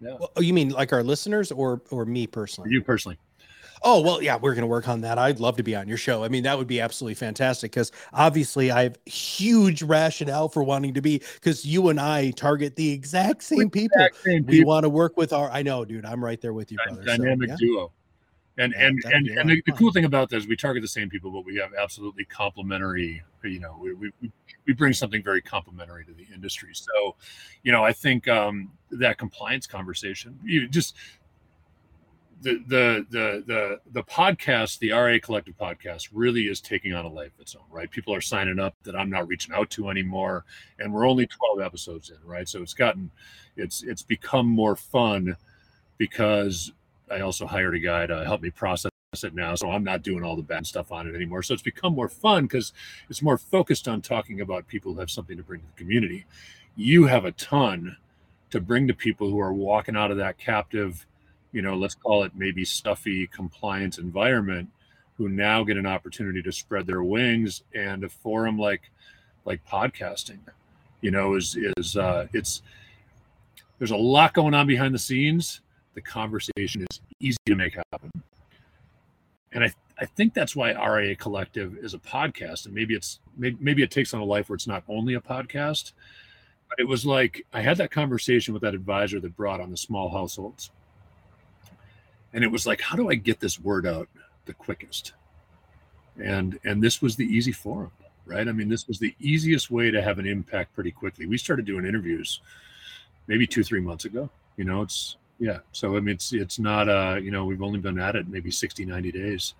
yeah. 0.00 0.16
Well, 0.18 0.32
you 0.38 0.52
mean 0.52 0.70
like 0.70 0.92
our 0.92 1.04
listeners 1.04 1.52
or 1.52 1.80
or 1.92 2.04
me 2.04 2.26
personally? 2.26 2.70
You 2.72 2.82
personally. 2.82 3.18
Oh, 3.86 4.00
well, 4.00 4.22
yeah, 4.22 4.36
we're 4.36 4.54
going 4.54 4.62
to 4.62 4.66
work 4.66 4.88
on 4.88 5.02
that. 5.02 5.18
I'd 5.18 5.40
love 5.40 5.58
to 5.58 5.62
be 5.62 5.76
on 5.76 5.86
your 5.86 5.98
show. 5.98 6.24
I 6.24 6.28
mean, 6.28 6.42
that 6.44 6.56
would 6.56 6.66
be 6.66 6.80
absolutely 6.80 7.14
fantastic 7.14 7.70
because 7.70 7.92
obviously 8.14 8.70
I 8.70 8.84
have 8.84 8.98
huge 9.04 9.82
rationale 9.82 10.48
for 10.48 10.62
wanting 10.62 10.94
to 10.94 11.02
be 11.02 11.22
because 11.34 11.66
you 11.66 11.90
and 11.90 12.00
I 12.00 12.30
target 12.30 12.76
the 12.76 12.90
exact 12.90 13.42
same 13.42 13.68
people. 13.68 14.08
Same 14.24 14.46
we 14.46 14.64
want 14.64 14.84
to 14.84 14.88
work 14.88 15.18
with 15.18 15.34
our, 15.34 15.50
I 15.50 15.62
know, 15.62 15.84
dude, 15.84 16.06
I'm 16.06 16.24
right 16.24 16.40
there 16.40 16.54
with 16.54 16.72
you, 16.72 16.78
brother. 16.86 17.04
Dynamic 17.04 17.50
so, 17.50 17.52
yeah. 17.52 17.56
duo. 17.58 17.92
And 18.56 18.72
yeah, 18.76 18.86
and 18.86 19.04
and, 19.06 19.28
and 19.38 19.50
the, 19.50 19.62
the, 19.66 19.72
cool 19.72 19.90
thing 19.92 20.04
about 20.04 20.30
this, 20.30 20.46
we 20.46 20.56
target 20.56 20.80
the 20.80 20.88
same 20.88 21.10
people, 21.10 21.32
but 21.32 21.44
we 21.44 21.56
have 21.56 21.72
absolutely 21.74 22.24
complementary. 22.24 23.20
You 23.42 23.58
know, 23.58 23.76
we 23.80 23.94
we, 23.94 24.12
we 24.66 24.72
bring 24.72 24.92
something 24.92 25.24
very 25.24 25.42
complementary 25.42 26.04
to 26.04 26.12
the 26.12 26.26
industry. 26.32 26.70
So, 26.72 27.16
you 27.64 27.72
know, 27.72 27.84
I 27.84 27.92
think 27.92 28.28
um, 28.28 28.70
that 28.92 29.18
compliance 29.18 29.66
conversation, 29.66 30.38
you 30.44 30.68
just 30.68 30.94
the 32.44 32.62
the 32.68 33.06
the 33.10 33.44
the 33.46 33.80
the 33.92 34.02
podcast, 34.04 34.78
the 34.78 34.92
RIA 34.92 35.18
Collective 35.18 35.56
podcast, 35.58 36.10
really 36.12 36.42
is 36.42 36.60
taking 36.60 36.92
on 36.92 37.06
a 37.06 37.08
life 37.08 37.32
of 37.34 37.40
its 37.40 37.56
own, 37.56 37.64
right? 37.70 37.90
People 37.90 38.14
are 38.14 38.20
signing 38.20 38.60
up 38.60 38.74
that 38.84 38.94
I'm 38.94 39.10
not 39.10 39.26
reaching 39.26 39.54
out 39.54 39.70
to 39.70 39.88
anymore, 39.88 40.44
and 40.78 40.92
we're 40.92 41.08
only 41.08 41.26
12 41.26 41.60
episodes 41.60 42.10
in, 42.10 42.18
right? 42.24 42.48
So 42.48 42.62
it's 42.62 42.74
gotten, 42.74 43.10
it's 43.56 43.82
it's 43.82 44.02
become 44.02 44.46
more 44.46 44.76
fun 44.76 45.36
because 45.96 46.70
I 47.10 47.20
also 47.20 47.46
hired 47.46 47.74
a 47.74 47.80
guy 47.80 48.06
to 48.06 48.24
help 48.24 48.42
me 48.42 48.50
process 48.50 48.90
it 49.22 49.34
now, 49.34 49.54
so 49.54 49.70
I'm 49.70 49.84
not 49.84 50.02
doing 50.02 50.22
all 50.22 50.36
the 50.36 50.42
bad 50.42 50.66
stuff 50.66 50.92
on 50.92 51.08
it 51.08 51.14
anymore. 51.14 51.42
So 51.42 51.54
it's 51.54 51.62
become 51.62 51.94
more 51.94 52.08
fun 52.08 52.44
because 52.44 52.72
it's 53.08 53.22
more 53.22 53.38
focused 53.38 53.88
on 53.88 54.02
talking 54.02 54.40
about 54.40 54.66
people 54.66 54.92
who 54.92 55.00
have 55.00 55.10
something 55.10 55.36
to 55.36 55.42
bring 55.42 55.60
to 55.60 55.66
the 55.66 55.78
community. 55.78 56.26
You 56.76 57.06
have 57.06 57.24
a 57.24 57.32
ton 57.32 57.96
to 58.50 58.60
bring 58.60 58.86
to 58.88 58.94
people 58.94 59.30
who 59.30 59.40
are 59.40 59.52
walking 59.52 59.96
out 59.96 60.10
of 60.10 60.16
that 60.18 60.36
captive 60.36 61.06
you 61.54 61.62
know, 61.62 61.76
let's 61.76 61.94
call 61.94 62.24
it 62.24 62.32
maybe 62.34 62.64
stuffy 62.64 63.28
compliance 63.28 63.98
environment 63.98 64.68
who 65.16 65.28
now 65.28 65.62
get 65.62 65.76
an 65.76 65.86
opportunity 65.86 66.42
to 66.42 66.50
spread 66.50 66.84
their 66.84 67.04
wings 67.04 67.62
and 67.74 68.02
a 68.02 68.08
forum 68.08 68.58
like 68.58 68.90
like 69.44 69.64
podcasting, 69.64 70.40
you 71.00 71.12
know, 71.12 71.34
is 71.34 71.56
is 71.76 71.96
uh 71.96 72.26
it's 72.32 72.60
there's 73.78 73.92
a 73.92 73.96
lot 73.96 74.34
going 74.34 74.52
on 74.52 74.66
behind 74.66 74.92
the 74.92 74.98
scenes. 74.98 75.60
The 75.94 76.00
conversation 76.00 76.84
is 76.90 77.00
easy 77.20 77.38
to 77.46 77.54
make 77.54 77.76
happen. 77.92 78.10
And 79.52 79.62
I 79.62 79.72
I 79.96 80.06
think 80.06 80.34
that's 80.34 80.56
why 80.56 80.72
RIA 80.72 81.14
Collective 81.14 81.76
is 81.76 81.94
a 81.94 81.98
podcast. 81.98 82.66
And 82.66 82.74
maybe 82.74 82.96
it's 82.96 83.20
maybe, 83.36 83.56
maybe 83.60 83.84
it 83.84 83.92
takes 83.92 84.12
on 84.12 84.20
a 84.20 84.24
life 84.24 84.48
where 84.48 84.56
it's 84.56 84.66
not 84.66 84.82
only 84.88 85.14
a 85.14 85.20
podcast, 85.20 85.92
but 86.68 86.80
it 86.80 86.88
was 86.88 87.06
like 87.06 87.46
I 87.52 87.60
had 87.60 87.76
that 87.76 87.92
conversation 87.92 88.54
with 88.54 88.62
that 88.62 88.74
advisor 88.74 89.20
that 89.20 89.36
brought 89.36 89.60
on 89.60 89.70
the 89.70 89.76
small 89.76 90.08
households 90.08 90.72
and 92.34 92.44
it 92.44 92.50
was 92.50 92.66
like 92.66 92.80
how 92.80 92.96
do 92.96 93.08
i 93.08 93.14
get 93.14 93.40
this 93.40 93.58
word 93.58 93.86
out 93.86 94.08
the 94.44 94.52
quickest? 94.52 95.14
And 96.22 96.60
and 96.64 96.82
this 96.82 97.00
was 97.00 97.16
the 97.16 97.24
easy 97.24 97.52
forum 97.52 97.90
right? 98.26 98.46
I 98.48 98.52
mean 98.52 98.68
this 98.68 98.86
was 98.86 98.98
the 98.98 99.14
easiest 99.20 99.70
way 99.70 99.90
to 99.90 100.00
have 100.00 100.18
an 100.18 100.26
impact 100.26 100.74
pretty 100.74 100.90
quickly. 100.90 101.26
We 101.26 101.38
started 101.38 101.64
doing 101.64 101.86
interviews 101.86 102.40
maybe 103.26 103.46
two 103.46 103.64
three 103.64 103.80
months 103.80 104.04
ago 104.04 104.28
you 104.56 104.64
know 104.64 104.82
it's 104.82 105.16
yeah. 105.38 105.58
So 105.72 105.96
i 105.96 106.00
mean 106.00 106.14
it's 106.14 106.32
it's 106.32 106.58
not 106.58 106.88
uh 106.88 107.16
you 107.20 107.30
know 107.30 107.44
we've 107.44 107.62
only 107.62 107.80
been 107.80 107.98
at 107.98 108.16
it 108.16 108.28
maybe 108.28 108.50
60 108.50 108.84
90 108.84 109.12
days. 109.12 109.54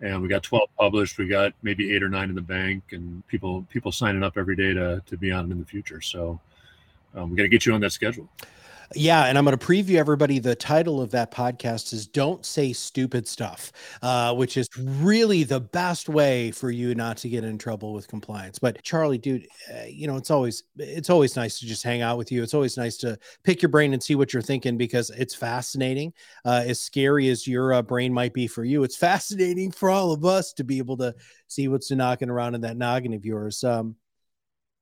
And 0.00 0.20
we 0.20 0.28
got 0.28 0.42
12 0.42 0.68
published 0.78 1.18
we 1.18 1.28
got 1.28 1.52
maybe 1.62 1.94
eight 1.94 2.02
or 2.02 2.08
nine 2.08 2.28
in 2.28 2.34
the 2.34 2.42
bank 2.42 2.82
and 2.92 3.26
people 3.28 3.64
people 3.70 3.92
signing 3.92 4.24
up 4.24 4.36
every 4.36 4.56
day 4.56 4.74
to 4.74 5.02
to 5.06 5.16
be 5.16 5.30
on 5.30 5.50
in 5.52 5.58
the 5.58 5.66
future. 5.66 6.00
So 6.00 6.40
um, 7.14 7.30
we 7.30 7.36
got 7.36 7.44
to 7.44 7.48
get 7.48 7.64
you 7.64 7.72
on 7.72 7.80
that 7.82 7.92
schedule 7.92 8.28
yeah, 8.94 9.24
and 9.26 9.38
I'm 9.38 9.44
going 9.44 9.56
to 9.56 9.66
preview 9.66 9.96
everybody. 9.96 10.38
The 10.38 10.54
title 10.54 11.00
of 11.00 11.10
that 11.12 11.30
podcast 11.30 11.92
is 11.92 12.06
"Don't 12.06 12.44
Say 12.44 12.72
Stupid 12.72 13.26
Stuff," 13.26 13.72
uh, 14.02 14.34
which 14.34 14.56
is 14.56 14.68
really 14.78 15.44
the 15.44 15.60
best 15.60 16.08
way 16.08 16.50
for 16.50 16.70
you 16.70 16.94
not 16.94 17.16
to 17.18 17.28
get 17.28 17.44
in 17.44 17.58
trouble 17.58 17.92
with 17.92 18.08
compliance. 18.08 18.58
But 18.58 18.82
Charlie, 18.82 19.18
dude, 19.18 19.46
uh, 19.72 19.84
you 19.86 20.06
know 20.06 20.16
it's 20.16 20.30
always 20.30 20.64
it's 20.76 21.10
always 21.10 21.36
nice 21.36 21.58
to 21.60 21.66
just 21.66 21.82
hang 21.82 22.02
out 22.02 22.18
with 22.18 22.30
you. 22.30 22.42
It's 22.42 22.54
always 22.54 22.76
nice 22.76 22.96
to 22.98 23.18
pick 23.42 23.62
your 23.62 23.70
brain 23.70 23.92
and 23.92 24.02
see 24.02 24.14
what 24.14 24.32
you're 24.32 24.42
thinking 24.42 24.76
because 24.76 25.10
it's 25.10 25.34
fascinating. 25.34 26.12
Uh, 26.44 26.62
as 26.66 26.80
scary 26.80 27.28
as 27.28 27.46
your 27.46 27.72
uh, 27.74 27.82
brain 27.82 28.12
might 28.12 28.34
be 28.34 28.46
for 28.46 28.64
you, 28.64 28.84
it's 28.84 28.96
fascinating 29.04 29.70
for 29.70 29.90
all 29.90 30.12
of 30.12 30.24
us 30.24 30.52
to 30.54 30.64
be 30.64 30.78
able 30.78 30.96
to 30.98 31.14
see 31.48 31.68
what's 31.68 31.90
knocking 31.90 32.30
around 32.30 32.54
in 32.54 32.60
that 32.62 32.76
noggin 32.76 33.14
of 33.14 33.24
yours. 33.24 33.62
Um, 33.64 33.96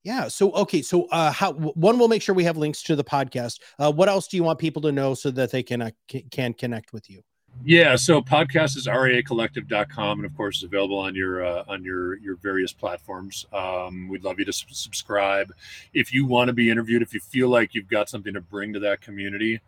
yeah. 0.03 0.29
So 0.29 0.53
okay. 0.53 0.83
So 0.83 1.07
uh, 1.07 1.31
how 1.31 1.53
one 1.53 1.99
will 1.99 2.09
make 2.09 2.23
sure 2.23 2.35
we 2.35 2.45
have 2.45 2.57
links 2.57 2.83
to 2.85 2.97
the 2.97 3.05
podcast. 3.05 3.61
Uh, 3.79 3.93
what 3.93 4.09
else 4.09 4.27
do 4.27 4.37
you 4.37 4.43
want 4.43 4.59
people 4.59 4.83
to 4.83 4.93
know 4.93 5.15
so 5.15 5.31
that 5.31 5.51
they 5.51 5.63
can 5.63 5.83
uh, 5.83 5.91
can 6.31 6.55
connect 6.55 6.93
with 6.93 7.09
you? 7.09 7.23
Yeah. 7.65 7.97
So 7.97 8.21
podcast 8.21 8.77
is 8.77 8.87
riacollective.com 8.87 10.19
and 10.21 10.27
of 10.27 10.37
course 10.37 10.57
it's 10.57 10.65
available 10.65 10.99
on 10.99 11.15
your 11.15 11.45
uh, 11.45 11.65
on 11.69 11.85
your 11.85 12.19
your 12.19 12.37
various 12.37 12.73
platforms. 12.73 13.47
Um, 13.53 14.09
we'd 14.09 14.25
love 14.25 14.39
you 14.39 14.45
to 14.45 14.53
subscribe 14.53 15.53
if 15.95 16.13
you 16.13 16.27
want 16.27 16.49
to 16.49 16.53
be 16.53 16.71
interviewed. 16.71 17.03
If 17.03 17.15
you 17.15 17.21
feel 17.21 17.49
like 17.49 17.75
you've 17.75 17.89
got 17.89 18.09
something 18.09 18.35
to 18.35 18.41
bring 18.41 18.73
to 18.73 18.81
that 18.81 19.01
community. 19.01 19.61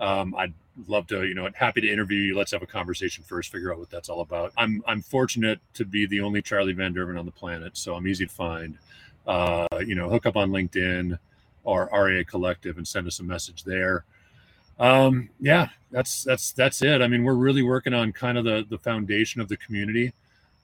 Um, 0.00 0.32
I'd 0.36 0.54
love 0.86 1.08
to, 1.08 1.26
you 1.26 1.34
know, 1.34 1.48
happy 1.54 1.80
to 1.80 1.90
interview 1.90 2.20
you. 2.20 2.36
Let's 2.36 2.52
have 2.52 2.62
a 2.62 2.66
conversation 2.66 3.24
first, 3.24 3.50
figure 3.50 3.72
out 3.72 3.80
what 3.80 3.90
that's 3.90 4.08
all 4.08 4.20
about. 4.20 4.52
I'm 4.56 4.82
I'm 4.86 5.02
fortunate 5.02 5.58
to 5.74 5.84
be 5.84 6.06
the 6.06 6.20
only 6.20 6.42
Charlie 6.42 6.72
Van 6.72 6.94
Derven 6.94 7.18
on 7.18 7.26
the 7.26 7.32
planet, 7.32 7.76
so 7.76 7.94
I'm 7.94 8.06
easy 8.06 8.26
to 8.26 8.32
find 8.32 8.78
uh, 9.28 9.66
you 9.86 9.94
know, 9.94 10.08
hook 10.08 10.26
up 10.26 10.36
on 10.36 10.50
LinkedIn 10.50 11.18
or 11.62 11.88
RIA 11.92 12.24
Collective 12.24 12.78
and 12.78 12.88
send 12.88 13.06
us 13.06 13.20
a 13.20 13.22
message 13.22 13.62
there. 13.62 14.04
Um, 14.80 15.28
yeah, 15.38 15.68
that's 15.90 16.24
that's 16.24 16.52
that's 16.52 16.82
it. 16.82 17.02
I 17.02 17.08
mean, 17.08 17.24
we're 17.24 17.34
really 17.34 17.62
working 17.62 17.94
on 17.94 18.12
kind 18.12 18.38
of 18.38 18.44
the 18.44 18.66
the 18.68 18.78
foundation 18.78 19.40
of 19.40 19.48
the 19.48 19.56
community. 19.56 20.12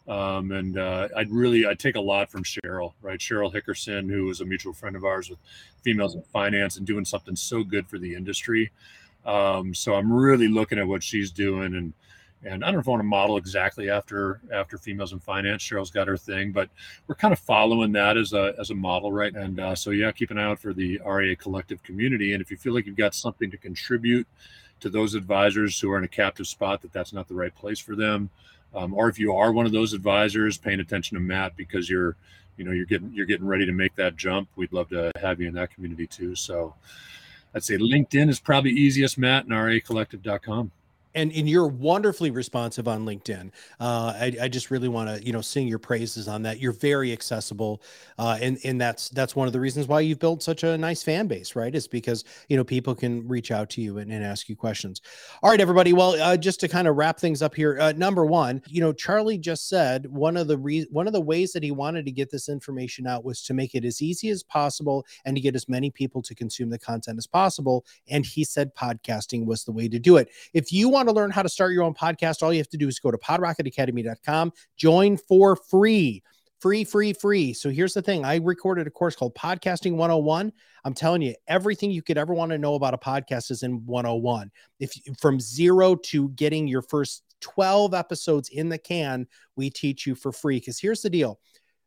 Um, 0.07 0.53
and 0.53 0.79
uh, 0.79 1.09
I'd 1.16 1.31
really 1.31 1.66
I'd 1.66 1.79
take 1.79 1.96
a 1.96 2.00
lot 2.00 2.31
from 2.31 2.42
Cheryl, 2.42 2.92
right? 3.03 3.18
Cheryl 3.18 3.53
Hickerson, 3.53 4.11
who 4.11 4.31
is 4.31 4.40
a 4.40 4.44
mutual 4.44 4.72
friend 4.72 4.96
of 4.96 5.05
ours 5.05 5.31
with 5.31 5.38
females 5.83 6.14
in 6.14 6.22
finance 6.22 6.77
and 6.77 6.87
doing 6.87 7.05
something 7.05 7.37
so 7.37 7.64
good 7.64 7.87
for 7.87 7.98
the 7.98 8.14
industry. 8.14 8.70
Um, 9.24 9.74
so 9.74 9.94
I'm 9.94 10.12
really 10.12 10.48
looking 10.48 10.79
at 10.79 10.87
what 10.87 11.03
she's 11.03 11.31
doing 11.31 11.74
and 11.74 11.94
and 12.44 12.62
I 12.62 12.68
don't 12.68 12.74
know 12.74 12.80
if 12.80 12.88
I 12.88 12.90
want 12.90 13.00
to 13.00 13.04
model 13.04 13.37
exactly 13.37 13.88
after 13.88 14.40
after 14.52 14.76
females 14.76 15.12
in 15.12 15.18
finance. 15.18 15.62
Cheryl's 15.62 15.90
got 15.90 16.09
her 16.09 16.16
thing, 16.16 16.52
but 16.52 16.68
we're 17.07 17.14
kind 17.14 17.33
of 17.33 17.38
following 17.38 17.92
that 17.92 18.16
as 18.16 18.33
a 18.33 18.54
as 18.59 18.70
a 18.70 18.74
model, 18.74 19.12
right? 19.12 19.35
And 19.35 19.59
uh, 19.59 19.74
so 19.74 19.90
yeah, 19.90 20.12
keep 20.12 20.30
an 20.30 20.38
eye 20.38 20.44
out 20.44 20.59
for 20.59 20.72
the 20.72 21.00
RIA 21.07 21.37
collective 21.37 21.83
community. 21.83 22.33
And 22.33 22.42
if 22.42 22.50
you 22.50 22.57
feel 22.57 22.74
like 22.74 22.87
you've 22.87 22.96
got 22.96 23.14
something 23.14 23.50
to 23.50 23.57
contribute 23.57 24.26
to 24.80 24.90
those 24.90 25.14
advisors 25.14 25.80
who 25.80 25.90
are 25.90 25.98
in 25.98 26.04
a 26.04 26.09
captive 26.09 26.46
spot, 26.46 26.83
that 26.83 26.92
that's 26.92 27.12
not 27.12 27.28
the 27.28 27.35
right 27.35 27.54
place 27.54 27.78
for 27.78 27.96
them, 27.96 28.28
um, 28.74 28.92
or 28.92 29.09
if 29.09 29.18
you 29.18 29.35
are 29.35 29.52
one 29.52 29.66
of 29.66 29.72
those 29.72 29.92
advisors 29.92 30.59
paying 30.59 30.80
attention 30.80 31.16
to 31.16 31.20
Matt 31.20 31.57
because 31.57 31.88
you're 31.88 32.16
you 32.57 32.64
know 32.64 32.72
you're 32.72 32.87
getting 32.87 33.11
you're 33.12 33.26
getting 33.26 33.46
ready 33.46 33.64
to 33.64 33.72
make 33.72 33.94
that 33.96 34.16
jump, 34.16 34.48
we'd 34.57 34.72
love 34.72 34.88
to 34.90 35.11
have 35.20 35.40
you 35.40 35.48
in 35.48 35.54
that 35.54 35.70
community 35.74 36.07
too. 36.07 36.35
So. 36.35 36.74
I'd 37.57 37.62
say 37.62 37.76
LinkedIn 37.76 38.28
is 38.28 38.40
probably 38.40 38.72
easiest, 38.72 39.16
Matt, 39.16 39.44
and 39.44 39.52
RIAcollective.com. 39.52 40.72
and 41.14 41.33
and 41.33 41.48
you're 41.48 41.66
wonderfully 41.66 42.31
responsive 42.31 42.88
on 42.88 43.05
LinkedIn. 43.05 43.50
Uh, 43.81 44.12
I, 44.16 44.33
I 44.42 44.48
just 44.48 44.70
really 44.70 44.88
want 44.88 45.09
to 45.09 45.24
you 45.24 45.33
know 45.33 45.40
sing 45.40 45.68
your 45.68 45.79
praises 45.79 46.29
on 46.29 46.42
that. 46.42 46.61
You're 46.61 46.72
very 46.72 47.12
accessible, 47.12 47.83
uh, 48.18 48.38
and 48.40 48.59
and 48.64 48.81
that's 48.81 49.09
that's 49.11 49.37
one 49.37 49.46
of 49.46 49.53
the 49.53 49.61
reasons 49.61 49.87
why 49.87 50.00
you've 50.00 50.18
built 50.18 50.42
such 50.42 50.62
a 50.64 50.77
nice 50.77 51.03
fan 51.03 51.27
base, 51.27 51.57
right? 51.57 51.74
Is 51.74 51.87
because 51.87 52.24
you 52.48 52.57
know 52.57 52.64
people 52.64 52.94
can 52.94 53.27
reach 53.29 53.50
out 53.50 53.70
to 53.70 53.81
you 53.81 53.98
and, 53.98 54.12
and 54.12 54.24
ask 54.24 54.48
you 54.48 54.57
questions. 54.57 55.00
All 55.42 55.50
right, 55.50 55.61
everybody. 55.61 55.92
Well, 55.92 56.20
uh, 56.20 56.37
just 56.37 56.61
to 56.61 56.68
kind 56.68 56.88
of 56.88 56.96
wrap 56.96 57.18
things 57.18 57.42
up 57.42 57.55
here, 57.55 57.79
uh, 57.81 57.92
number 57.92 58.24
one, 58.24 58.62
you 58.68 58.81
know, 58.81 58.92
Charlie 58.92 59.38
just 59.38 59.68
said 59.68 60.07
one 60.07 60.37
of 60.37 60.48
the 60.48 60.59
re- 60.59 60.87
one 60.90 61.07
of 61.07 61.12
the 61.12 61.20
ways 61.20 61.53
that 61.53 61.62
he 61.62 61.70
wanted 61.70 62.05
to 62.07 62.12
get 62.12 62.31
this 62.31 62.48
information 62.48 63.07
out 63.07 63.24
was 63.24 63.42
to 63.44 63.55
make 63.55 63.74
it 63.74 63.85
as 63.85 64.03
easy 64.03 64.31
as 64.31 64.42
possible 64.42 65.07
and 65.24 65.37
to 65.37 65.40
get 65.40 65.55
as 65.55 65.68
many 65.68 65.90
people 65.90 66.22
to 66.22 66.35
consume 66.35 66.70
the 66.70 66.79
content 66.79 67.18
as 67.18 67.27
possible. 67.27 67.85
And 68.09 68.24
he 68.24 68.44
said 68.44 68.74
podcasting 68.74 69.46
was 69.46 69.64
the 69.64 69.72
way 69.72 69.88
to 69.88 69.98
do 69.98 70.16
it. 70.16 70.29
If 70.53 70.72
you 70.72 70.88
want 70.88 71.04
to 71.07 71.12
learn 71.12 71.31
how 71.31 71.43
to 71.43 71.49
start 71.49 71.73
your 71.73 71.83
own 71.83 71.95
podcast, 71.95 72.43
all 72.43 72.53
you 72.53 72.59
have 72.59 72.69
to 72.71 72.77
do 72.77 72.88
is 72.88 72.99
go 72.99 73.11
to 73.11 73.19
podrocketacademy.com, 73.19 74.53
join 74.77 75.17
for 75.17 75.57
free. 75.57 76.23
Free, 76.61 76.85
free, 76.85 77.12
free. 77.12 77.53
So 77.53 77.69
here's 77.69 77.93
the 77.93 78.01
thing 78.01 78.25
I 78.25 78.37
recorded 78.37 78.87
a 78.87 78.90
course 78.90 79.14
called 79.14 79.35
Podcasting 79.35 79.97
101. 79.97 80.51
I'm 80.85 80.95
telling 80.95 81.21
you, 81.21 81.35
everything 81.47 81.90
you 81.90 82.01
could 82.01 82.17
ever 82.17 82.33
want 82.33 82.53
to 82.53 82.59
know 82.59 82.75
about 82.75 82.95
a 82.95 82.99
podcast 82.99 83.51
is 83.51 83.62
in 83.62 83.85
101. 83.85 84.51
If 84.81 84.95
from 85.21 85.40
zero 85.40 85.95
to 85.95 86.31
getting 86.31 86.67
your 86.67 86.81
first 86.81 87.23
12 87.43 87.93
episodes 87.93 88.49
in 88.49 88.71
the 88.71 88.79
can, 88.79 89.27
we 89.57 89.69
teach 89.69 90.07
you 90.07 90.14
for 90.14 90.33
free. 90.33 90.57
Because 90.57 90.81
here's 90.81 91.03
the 91.03 91.11
deal 91.11 91.38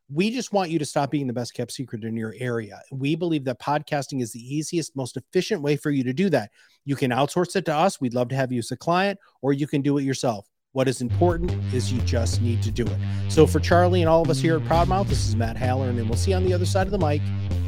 we 0.10 0.32
just 0.32 0.54
want 0.54 0.70
you 0.70 0.80
to 0.80 0.86
stop 0.86 1.12
being 1.12 1.28
the 1.28 1.34
best 1.34 1.54
kept 1.54 1.72
secret 1.72 2.04
in 2.04 2.15
your 2.15 2.34
area. 2.39 2.82
We 2.91 3.15
believe 3.15 3.43
that 3.46 3.60
podcasting 3.60 4.22
is 4.22 4.32
the 4.32 4.39
easiest, 4.39 4.96
most 4.96 5.17
efficient 5.17 5.62
way 5.62 5.76
for 5.76 5.91
you 5.91 6.04
to 6.06 6.13
do 6.13 6.30
that. 6.30 6.52
You 6.86 6.96
can 6.96 7.12
outsource 7.12 7.56
it 7.58 7.65
to 7.65 7.76
us. 7.76 8.00
We'd 8.00 8.13
love 8.13 8.30
to 8.30 8.36
have 8.36 8.52
you 8.52 8.60
as 8.60 8.72
a 8.72 8.78
client, 8.78 9.20
or 9.41 9.52
you 9.52 9.67
can 9.67 9.82
do 9.82 9.98
it 9.98 10.04
yourself. 10.04 10.48
What 10.72 10.88
is 10.88 11.02
important 11.02 11.52
is 11.74 11.91
you 11.91 12.00
just 12.02 12.41
need 12.41 12.62
to 12.63 12.72
do 12.72 12.86
it. 12.86 12.98
So, 13.30 13.48
for 13.48 13.60
Charlie 13.60 14.02
and 14.02 14.10
all 14.10 14.22
of 14.22 14.30
us 14.30 14.39
here 14.39 14.58
at 14.58 14.62
Proudmouth, 14.63 15.08
this 15.08 15.28
is 15.28 15.36
Matt 15.36 15.58
Halloran, 15.58 15.98
and 15.98 16.08
we'll 16.08 16.17
see 16.17 16.32
you 16.32 16.38
on 16.38 16.46
the 16.46 16.54
other 16.54 16.65
side 16.65 16.88
of 16.88 16.91
the 16.91 17.00
mic 17.00 17.22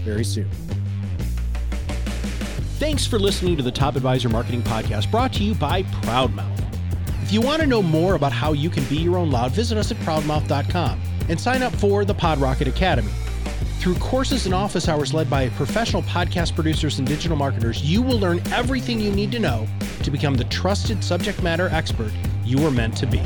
very 0.05 0.23
soon. 0.23 0.49
Thanks 2.77 3.05
for 3.05 3.19
listening 3.19 3.57
to 3.57 3.63
the 3.63 3.71
Top 3.71 3.97
Advisor 3.97 4.29
Marketing 4.29 4.61
Podcast 4.61 5.11
brought 5.11 5.33
to 5.33 5.43
you 5.43 5.55
by 5.55 5.83
Proudmouth. 5.83 6.55
If 7.23 7.33
you 7.33 7.41
want 7.41 7.61
to 7.61 7.67
know 7.67 7.81
more 7.81 8.15
about 8.15 8.31
how 8.31 8.53
you 8.53 8.69
can 8.69 8.85
be 8.85 8.97
your 8.97 9.17
own 9.17 9.31
loud, 9.31 9.51
visit 9.51 9.77
us 9.77 9.91
at 9.91 9.97
proudmouth.com 9.97 11.01
and 11.29 11.39
sign 11.39 11.63
up 11.63 11.73
for 11.75 12.03
the 12.03 12.13
PodRocket 12.13 12.67
Academy. 12.67 13.11
Through 13.79 13.95
courses 13.95 14.45
and 14.45 14.53
office 14.53 14.89
hours 14.89 15.13
led 15.13 15.29
by 15.29 15.47
professional 15.49 16.01
podcast 16.01 16.53
producers 16.53 16.99
and 16.99 17.07
digital 17.07 17.37
marketers, 17.37 17.81
you 17.81 18.01
will 18.01 18.19
learn 18.19 18.41
everything 18.51 18.99
you 18.99 19.11
need 19.11 19.31
to 19.31 19.39
know 19.39 19.65
to 20.03 20.11
become 20.11 20.35
the 20.35 20.43
trusted 20.45 21.01
subject 21.01 21.41
matter 21.41 21.69
expert 21.69 22.11
you 22.43 22.61
were 22.61 22.71
meant 22.71 22.97
to 22.97 23.05
be. 23.05 23.21